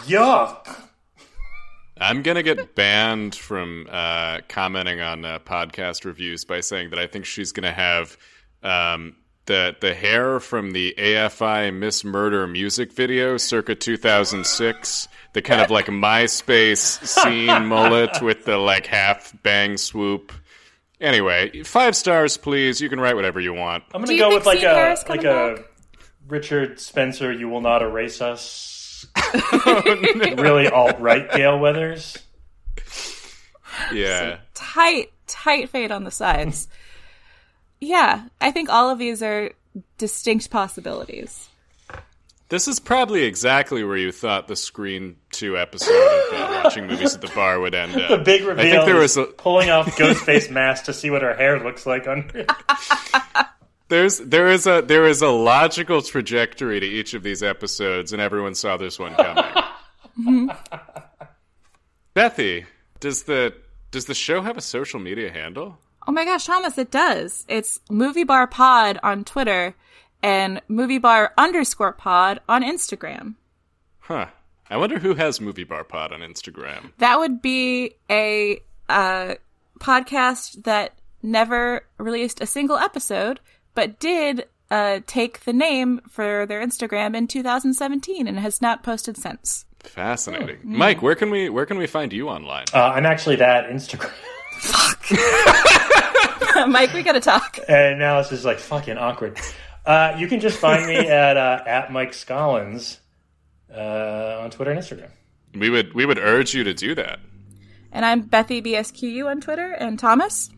[0.06, 0.85] Yuck.
[2.00, 7.08] I'm gonna get banned from uh, commenting on uh, podcast reviews by saying that I
[7.08, 8.18] think she's gonna have
[8.64, 9.16] um,
[9.46, 15.08] the the hair from the AFI Miss Murder music video circa 2006.
[15.34, 20.32] The kind of like MySpace scene mullet with the like half bang swoop.
[21.00, 22.82] Anyway, five stars, please.
[22.82, 23.84] You can write whatever you want.
[23.94, 25.66] I'm gonna you go think with like Steve a Harris like coming a back?
[26.28, 27.32] Richard Spencer.
[27.32, 28.75] You will not erase us.
[30.38, 32.18] really alt right Gale Weathers.
[33.92, 34.38] Yeah.
[34.54, 36.68] tight, tight fade on the sides.
[37.80, 39.52] yeah, I think all of these are
[39.98, 41.50] distinct possibilities.
[42.50, 47.16] This is probably exactly where you thought the Scream 2 episode of uh, Watching Movies
[47.16, 48.10] at the Bar would end up.
[48.10, 48.66] The big reveal.
[48.66, 51.88] I think there was a, pulling off Ghostface mask to see what her hair looks
[51.88, 52.46] like under.
[53.88, 58.22] there's there is a there is a logical trajectory to each of these episodes, and
[58.22, 59.46] everyone saw this one coming.
[62.16, 62.66] Bethy,
[63.00, 63.54] does the
[63.92, 65.78] does the show have a social media handle?
[66.08, 67.46] Oh my gosh, Thomas, it does.
[67.48, 69.76] It's Movie Bar Pod on Twitter
[70.22, 73.36] and Movie Bar underscore Pod on Instagram.
[74.00, 74.28] Huh.
[74.70, 76.92] I wonder who has Movie Bar Pod on Instagram.
[76.98, 79.36] That would be a uh,
[79.80, 83.40] podcast that never released a single episode,
[83.76, 89.18] but did uh, take the name for their Instagram in 2017 and has not posted
[89.18, 89.66] since.
[89.80, 90.58] Fascinating.
[90.64, 92.66] Mike, where can we where can we find you online?
[92.74, 94.12] Uh, I'm actually that Instagram.
[94.60, 95.06] Fuck,
[96.68, 97.60] Mike, we gotta talk.
[97.68, 99.40] And now this is like fucking awkward.
[99.86, 102.98] Uh, you can just find me at uh, at Mike Scollins
[103.72, 105.12] uh, on Twitter and Instagram.
[105.54, 107.20] We would we would urge you to do that.
[107.92, 109.72] And I'm Bethy BSQU on Twitter.
[109.72, 110.50] And Thomas?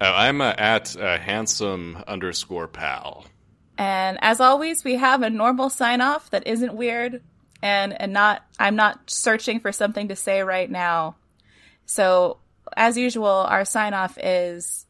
[0.00, 3.26] Uh, I'm uh, at uh, handsome underscore pal.
[3.76, 7.22] And as always, we have a normal sign off that isn't weird
[7.62, 11.16] and, and not, I'm not searching for something to say right now.
[11.84, 12.38] So,
[12.76, 14.86] as usual, our sign off is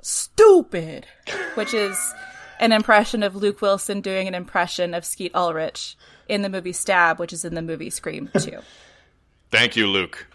[0.00, 1.06] stupid,
[1.54, 1.96] which is
[2.60, 5.96] an impression of Luke Wilson doing an impression of Skeet Ulrich
[6.28, 8.58] in the movie Stab, which is in the movie Scream 2.
[9.50, 10.26] Thank you, Luke.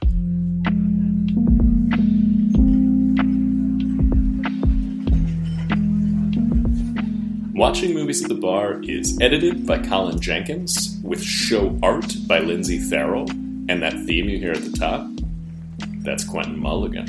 [7.57, 12.77] Watching Movies at the Bar is edited by Colin Jenkins, with show art by Lindsay
[12.77, 13.27] Farrell,
[13.67, 15.07] and that theme you hear at the top,
[16.03, 17.07] that's Quentin Mulligan.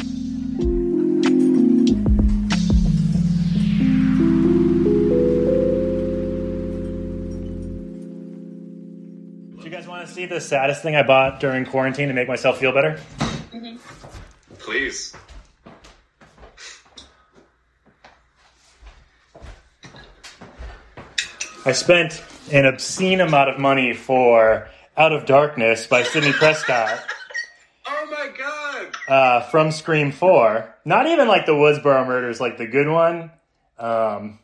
[9.58, 12.26] Do you guys want to see the saddest thing I bought during quarantine to make
[12.26, 12.98] myself feel better?
[13.18, 13.76] Mm-hmm.
[14.56, 15.14] Please.
[21.64, 22.22] I spent
[22.52, 27.04] an obscene amount of money for Out of Darkness by Sidney Prescott
[27.86, 28.96] Oh my god!
[29.08, 30.74] uh, from Scream 4.
[30.84, 33.30] Not even like the Woodsboro Murders, like the good one.
[33.78, 34.38] Um,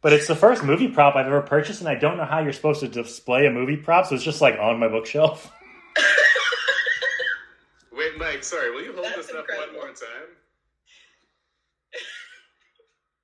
[0.00, 2.52] but it's the first movie prop I've ever purchased, and I don't know how you're
[2.52, 5.50] supposed to display a movie prop, so it's just like on my bookshelf.
[7.92, 9.78] Wait, Mike, sorry, will you hold That's this up incredible.
[9.78, 10.28] one more time?